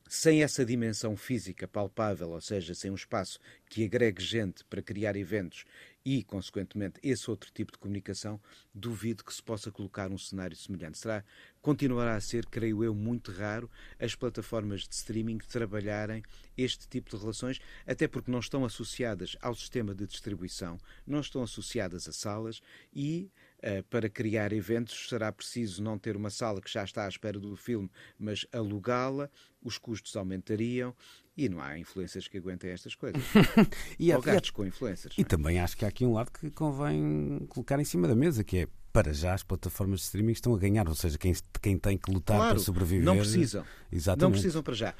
[0.07, 5.15] sem essa dimensão física palpável, ou seja, sem um espaço que agregue gente para criar
[5.15, 5.65] eventos
[6.05, 8.39] e, consequentemente, esse outro tipo de comunicação,
[8.71, 10.99] duvido que se possa colocar um cenário semelhante.
[10.99, 11.25] Será,
[11.61, 16.21] continuará a ser, creio eu, muito raro as plataformas de streaming trabalharem
[16.55, 20.77] este tipo de relações, até porque não estão associadas ao sistema de distribuição,
[21.07, 22.61] não estão associadas a salas
[22.93, 23.31] e
[23.63, 27.39] Uh, para criar eventos será preciso não ter uma sala que já está à espera
[27.39, 27.89] do filme,
[28.19, 29.27] mas alugá-la,
[29.63, 30.95] os custos aumentariam
[31.37, 33.21] e não há influências que aguentem estas coisas.
[33.99, 35.13] e Ou gastos com influências.
[35.17, 35.23] E é?
[35.25, 38.59] também acho que há aqui um lado que convém colocar em cima da mesa, que
[38.59, 41.97] é para já as plataformas de streaming estão a ganhar, ou seja, quem, quem tem
[41.97, 43.03] que lutar claro, para sobreviver.
[43.03, 43.65] Não precisam.
[43.91, 44.21] Exatamente.
[44.23, 44.95] Não precisam para já.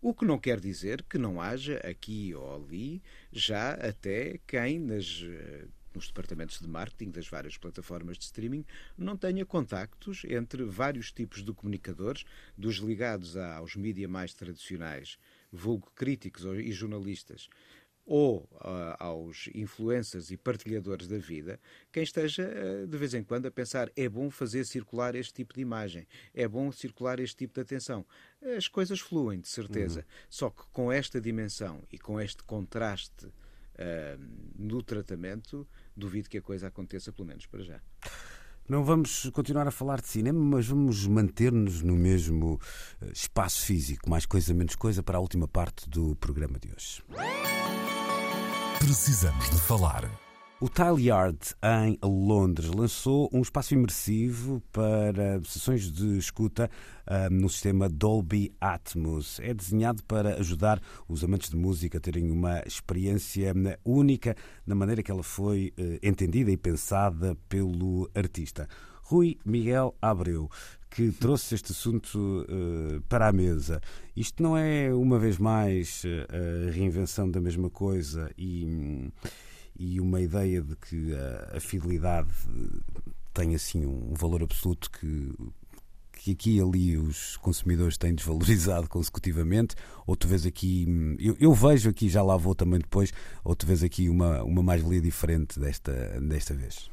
[0.00, 5.22] O que não quer dizer que não haja aqui ou ali já até quem nas
[5.26, 8.64] eh, nos departamentos de marketing das várias plataformas de streaming,
[8.96, 12.24] não tenha contactos entre vários tipos de comunicadores,
[12.56, 15.18] dos ligados aos mídias mais tradicionais,
[15.52, 17.48] vulgo críticos e jornalistas,
[18.04, 21.60] ou uh, aos influencers e partilhadores da vida,
[21.92, 25.54] quem esteja uh, de vez em quando a pensar é bom fazer circular este tipo
[25.54, 28.04] de imagem, é bom circular este tipo de atenção.
[28.56, 30.00] As coisas fluem, de certeza.
[30.00, 30.26] Uhum.
[30.28, 33.32] Só que com esta dimensão e com este contraste uh,
[34.56, 35.64] no tratamento,
[35.96, 37.80] duvido que a coisa aconteça, pelo menos para já.
[38.70, 42.60] Não vamos continuar a falar de cinema, mas vamos manter-nos no mesmo
[43.02, 47.02] eh, espaço físico, mais coisa, menos coisa, para a última parte do programa de hoje.
[48.78, 50.08] Precisamos de falar.
[50.62, 56.70] O Tile Yard, em Londres, lançou um espaço imersivo para sessões de escuta
[57.06, 59.40] uh, no sistema Dolby Atmos.
[59.40, 64.36] É desenhado para ajudar os amantes de música a terem uma experiência única
[64.66, 68.68] na maneira que ela foi uh, entendida e pensada pelo artista.
[69.02, 70.50] Rui Miguel Abreu,
[70.90, 73.80] que trouxe este assunto uh, para a mesa.
[74.14, 79.10] Isto não é, uma vez mais, a reinvenção da mesma coisa e
[79.80, 82.28] e uma ideia de que a, a fidelidade
[83.32, 85.32] tem assim um valor absoluto que
[86.12, 89.74] que aqui e ali os consumidores têm desvalorizado consecutivamente,
[90.06, 90.86] ou tu vês aqui,
[91.18, 93.10] eu, eu, vejo aqui, já lá vou também depois,
[93.42, 96.90] ou tu vês aqui uma, uma mais-valia diferente desta, desta vez?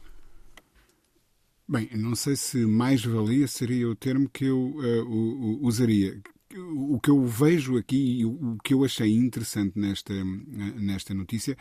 [1.68, 6.22] Bem, não sei se mais-valia seria o termo que eu uh, usaria
[6.56, 11.58] o que eu vejo aqui e o que eu achei interessante nesta, nesta notícia,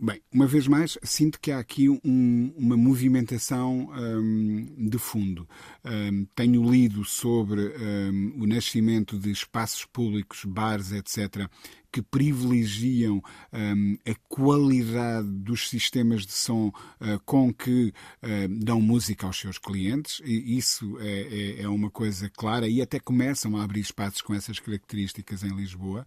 [0.00, 5.46] bem, uma vez mais, sinto que há aqui um, uma movimentação um, de fundo.
[5.84, 11.48] Um, tenho lido sobre um, o nascimento de espaços públicos, bares, etc.,
[11.96, 19.26] que privilegiam um, a qualidade dos sistemas de som uh, com que uh, dão música
[19.26, 20.20] aos seus clientes.
[20.22, 24.34] E isso é, é, é, uma coisa clara e até começam a abrir espaços com
[24.34, 26.06] essas características em Lisboa.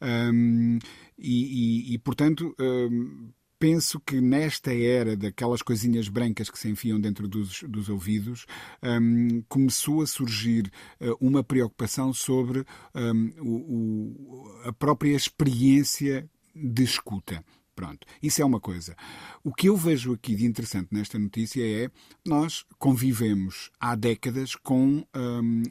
[0.00, 0.78] Um,
[1.18, 7.00] e, e, e, portanto, um, penso que nesta era daquelas coisinhas brancas que se enfiam
[7.00, 8.44] dentro dos, dos ouvidos,
[8.82, 10.70] um, começou a surgir
[11.00, 12.64] uh, uma preocupação sobre
[12.94, 17.42] um, o, o, a própria experiência de escuta.
[17.74, 18.94] Pronto, isso é uma coisa.
[19.42, 21.90] O que eu vejo aqui de interessante nesta notícia é
[22.24, 25.62] nós convivemos há décadas com um,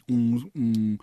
[0.53, 0.97] um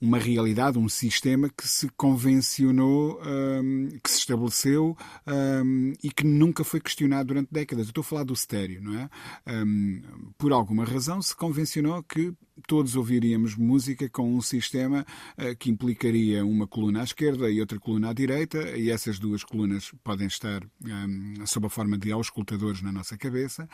[0.00, 6.62] uma realidade, um sistema que se convencionou, um, que se estabeleceu um, e que nunca
[6.62, 7.86] foi questionado durante décadas.
[7.86, 9.08] Eu estou a falar do estéreo, não é?
[9.46, 10.02] Um,
[10.36, 12.34] por alguma razão se convencionou que
[12.66, 15.06] todos ouviríamos música com um sistema
[15.38, 19.44] uh, que implicaria uma coluna à esquerda e outra coluna à direita, e essas duas
[19.44, 23.68] colunas podem estar um, sob a forma de auscultadores na nossa cabeça,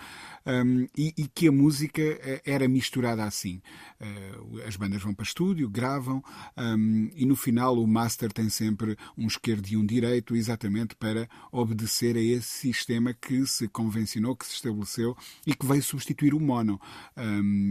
[0.47, 3.61] um, e, e, que a música eh, era misturada assim.
[4.01, 6.23] Uh, as bandas vão para estúdio, gravam,
[6.57, 11.29] um, e no final o master tem sempre um esquerdo e um direito, exatamente para
[11.51, 15.17] obedecer a esse sistema que se convencionou, que se estabeleceu
[15.47, 16.81] e que veio substituir o mono,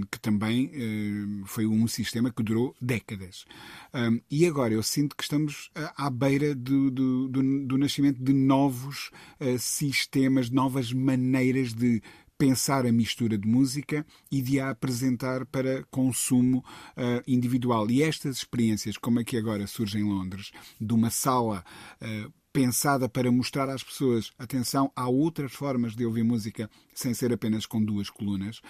[0.09, 0.72] que também.
[1.45, 3.45] Foi um sistema que durou décadas.
[4.30, 9.12] e agora eu sinto que estamos à beira do, do, do, do nascimento de novos
[9.58, 12.02] sistemas, novas maneiras de
[12.41, 16.66] pensar a mistura de música e de a apresentar para consumo
[16.97, 17.88] uh, individual.
[17.91, 21.64] E estas experiências, como aqui agora surge em Londres, de uma sala
[22.02, 27.33] uh, pensada para mostrar às pessoas, atenção, há outras formas de ouvir música sem ser
[27.33, 28.61] apenas com duas colunas,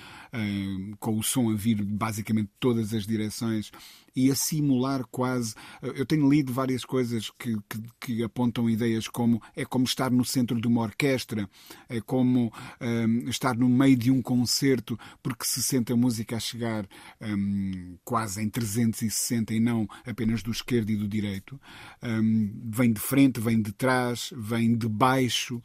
[1.00, 3.72] com o som a vir basicamente todas as direções
[4.16, 5.56] e a simular quase.
[5.82, 10.26] Eu tenho lido várias coisas que, que, que, apontam ideias como é como estar no
[10.26, 11.50] centro de uma orquestra,
[11.88, 16.40] é como um, estar no meio de um concerto, porque se sente a música a
[16.40, 16.88] chegar
[17.22, 21.60] um, quase em 360 e não apenas do esquerdo e do direito.
[22.04, 25.62] Um, vem de frente, vem de trás, vem de baixo.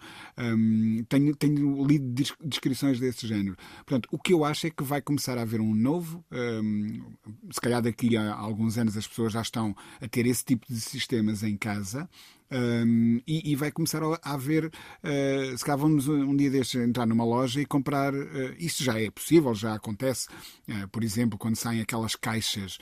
[1.08, 2.22] Tenho, tenho lido
[2.56, 3.56] descrições desse género.
[3.84, 7.02] Portanto, o que eu acho é que vai começar a haver um novo, hum,
[7.50, 10.80] se calhar daqui a alguns anos as pessoas já estão a ter esse tipo de
[10.80, 12.08] sistemas em casa.
[12.48, 17.04] Um, e, e, vai começar a haver, uh, se calhar vamos um dia destes entrar
[17.04, 20.28] numa loja e comprar, uh, isso já é possível, já acontece,
[20.68, 22.78] uh, por exemplo, quando saem aquelas caixas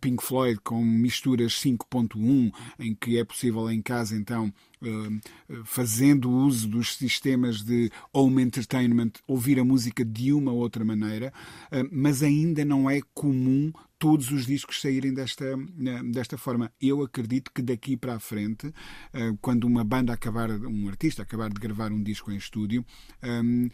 [0.00, 4.52] Pink Floyd com misturas 5.1, em que é possível em casa então
[5.64, 11.32] fazendo uso dos sistemas de home entertainment, ouvir a música de uma ou outra maneira,
[11.90, 15.44] mas ainda não é comum todos os discos saírem desta,
[16.10, 16.72] desta forma.
[16.80, 18.72] Eu acredito que daqui para a frente,
[19.12, 22.82] eh, quando uma banda acabar, um artista acabar de gravar um disco em estúdio,
[23.22, 23.70] um, ehm,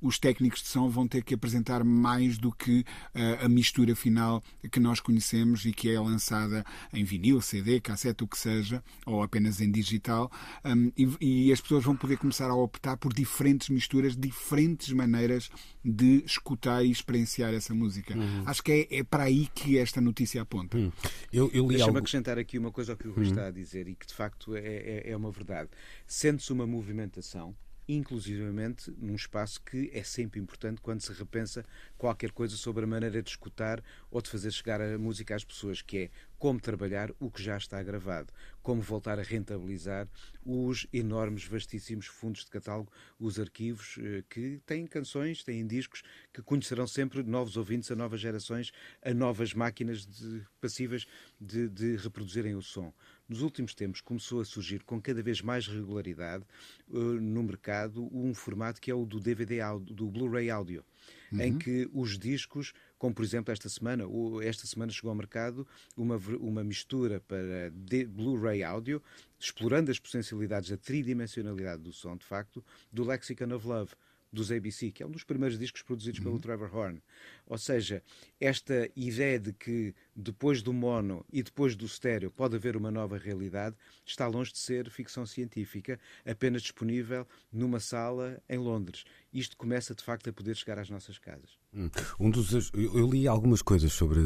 [0.00, 4.42] os técnicos de som vão ter que apresentar mais do que eh, a mistura final
[4.72, 9.22] que nós conhecemos e que é lançada em vinil, CD, cassete, o que seja, ou
[9.22, 10.32] apenas em digital,
[10.64, 15.50] um, e, e as pessoas vão poder começar a optar por diferentes misturas, diferentes maneiras
[15.84, 18.16] de escutar e experienciar essa música.
[18.16, 18.42] Uhum.
[18.46, 20.78] Acho que é, é para aí que que esta notícia aponta.
[20.78, 20.92] Hum.
[21.32, 21.98] Eu, eu Deixa-me algo...
[21.98, 23.30] acrescentar aqui uma coisa ao que o Rui hum.
[23.30, 25.70] está a dizer e que de facto é, é, é uma verdade.
[26.06, 27.54] Sente-se uma movimentação
[27.88, 31.64] inclusivamente num espaço que é sempre importante quando se repensa
[31.96, 35.82] qualquer coisa sobre a maneira de escutar ou de fazer chegar a música às pessoas,
[35.82, 38.32] que é como trabalhar o que já está gravado,
[38.62, 40.06] como voltar a rentabilizar
[40.44, 46.42] os enormes, vastíssimos fundos de catálogo, os arquivos eh, que têm canções, têm discos que
[46.42, 48.70] conhecerão sempre novos ouvintes, a novas gerações,
[49.02, 51.06] a novas máquinas de, passivas
[51.40, 52.92] de, de reproduzirem o som
[53.28, 56.44] nos últimos tempos começou a surgir com cada vez mais regularidade
[56.88, 60.84] uh, no mercado um formato que é o do DVD, do Blu-ray áudio,
[61.32, 61.40] uhum.
[61.40, 64.04] em que os discos, como por exemplo esta semana,
[64.42, 65.66] esta semana chegou ao mercado
[65.96, 67.72] uma, uma mistura para
[68.08, 69.02] Blu-ray áudio,
[69.38, 73.92] explorando as potencialidades da tridimensionalidade do som, de facto, do Lexicon of Love
[74.32, 76.40] dos ABC, que é um dos primeiros discos produzidos pelo uhum.
[76.40, 77.02] Trevor Horn.
[77.46, 78.02] Ou seja,
[78.40, 83.16] esta ideia de que depois do mono e depois do estéreo pode haver uma nova
[83.16, 89.04] realidade está longe de ser ficção científica, apenas disponível numa sala em Londres.
[89.32, 91.58] Isto começa de facto a poder chegar às nossas casas.
[91.72, 91.90] Hum.
[92.18, 94.20] Um dos, eu li algumas coisas sobre,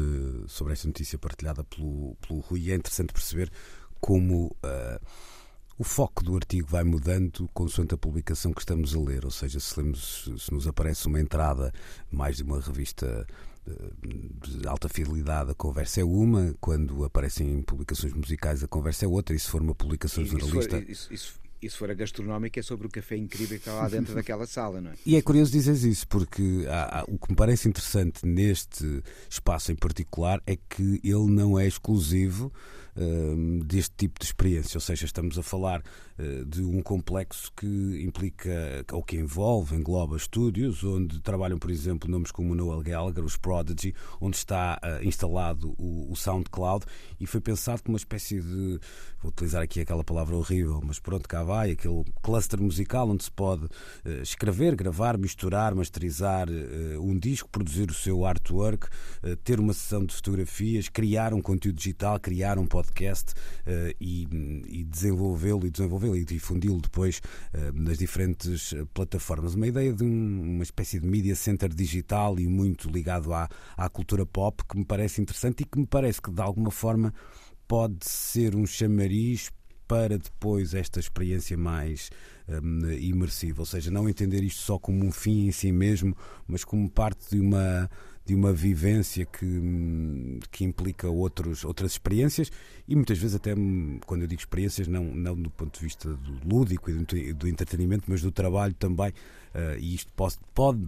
[0.47, 3.51] sobre esta notícia partilhada pelo, pelo Rui e é interessante perceber
[3.99, 4.47] como.
[4.63, 5.40] Uh,
[5.77, 9.59] o foco do artigo vai mudando consoante a publicação que estamos a ler, ou seja,
[9.59, 11.71] se, lemos, se nos aparece uma entrada
[12.11, 13.25] mais de uma revista
[13.67, 13.71] eh,
[14.47, 19.35] de alta fidelidade, a conversa é uma, quando aparecem publicações musicais, a conversa é outra,
[19.35, 20.79] e se for uma publicação jornalista.
[20.87, 23.87] Isso, isso, e se for a gastronómica é sobre o café incrível que está lá
[23.87, 24.95] dentro daquela sala, não é?
[25.05, 29.71] E é curioso dizer isso, porque há, há, o que me parece interessante neste espaço
[29.71, 32.51] em particular é que ele não é exclusivo
[33.65, 35.81] deste tipo de experiência, ou seja, estamos a falar
[36.19, 42.09] uh, de um complexo que implica, ou que envolve, engloba estúdios, onde trabalham, por exemplo,
[42.09, 46.85] nomes como Noel Gallagher, os Prodigy, onde está uh, instalado o, SoundCloud.
[47.19, 48.79] E foi pensado como uma espécie de,
[49.21, 53.31] vou utilizar aqui aquela palavra horrível, mas pronto, cá vai, aquele cluster musical onde se
[53.31, 56.47] pode uh, escrever, gravar, misturar, masterizar
[56.99, 58.87] um disco, produzir o seu artwork,
[59.43, 62.80] ter uma sessão de fotografias, criar um conteúdo digital, criar um podcast
[63.99, 64.27] e,
[64.67, 67.21] e desenvolvê-lo e desenvolvê-lo e difundi-lo depois
[67.73, 69.53] nas diferentes plataformas.
[69.53, 73.89] Uma ideia de um, uma espécie de media center digital e muito ligado à, à
[73.89, 77.13] cultura pop que me parece interessante e que me parece que de alguma forma
[77.67, 79.51] pode ser um chamariz
[79.87, 82.09] para depois esta experiência mais
[82.99, 86.15] imersiva, ou seja, não entender isto só como um fim em si mesmo,
[86.47, 87.89] mas como parte de uma
[88.25, 92.51] de uma vivência que, hum, que implica outros, outras experiências
[92.87, 96.09] e muitas vezes até hum, quando eu digo experiências não, não do ponto de vista
[96.13, 100.87] do lúdico e do, entretenimento mas do trabalho também uh, e isto pode, pode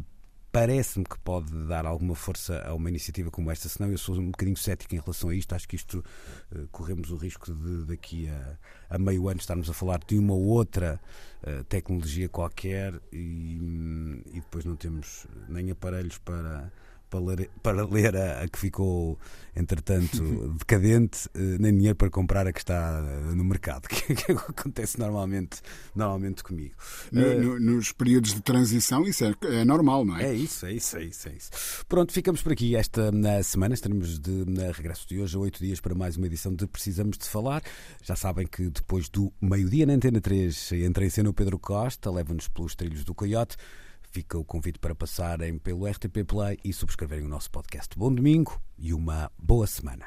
[0.53, 4.27] parece-me que pode dar alguma força a uma iniciativa como esta, senão eu sou um
[4.29, 5.55] bocadinho cético em relação a isto.
[5.55, 6.05] Acho que isto
[6.51, 8.57] uh, corremos o risco de daqui a,
[8.91, 11.01] a, meio ano estarmos a falar de uma outra
[11.41, 13.57] uh, tecnologia qualquer e,
[14.27, 16.71] e depois não temos nem aparelhos para
[17.14, 19.20] para ler, para ler a, a, que ficou,
[19.55, 20.24] entretanto,
[20.57, 24.97] decadente, eh, nem dinheiro para comprar a que está eh, no mercado, que, que acontece
[24.97, 25.61] normalmente,
[25.95, 26.74] normalmente comigo.
[27.11, 30.30] No, uh, no, nos períodos de transição, isso é, é, normal, não é?
[30.30, 31.51] É isso, é isso, é isso, é isso.
[31.88, 33.76] Pronto, ficamos por aqui esta na semana.
[33.76, 37.18] Estaremos de na regresso de hoje a oito dias para mais uma edição de Precisamos
[37.18, 37.61] de Falar.
[38.01, 42.09] Já sabem que depois do meio-dia na Antena 3 entra em cena o Pedro Costa,
[42.09, 43.55] leva-nos pelos trilhos do Coyote.
[44.14, 47.97] Fica o convite para passarem pelo RTP Play e subscreverem o nosso podcast.
[47.97, 50.05] Bom domingo e uma boa semana.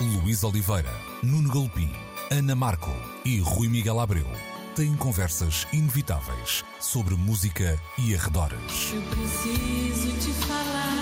[0.00, 0.90] Luís Oliveira,
[1.22, 1.92] Nuno Galpim,
[2.28, 2.90] Ana Marco
[3.24, 4.26] e Rui Miguel Abreu
[4.74, 8.92] têm conversas inevitáveis sobre música e arredores.
[8.92, 11.01] Eu preciso te falar.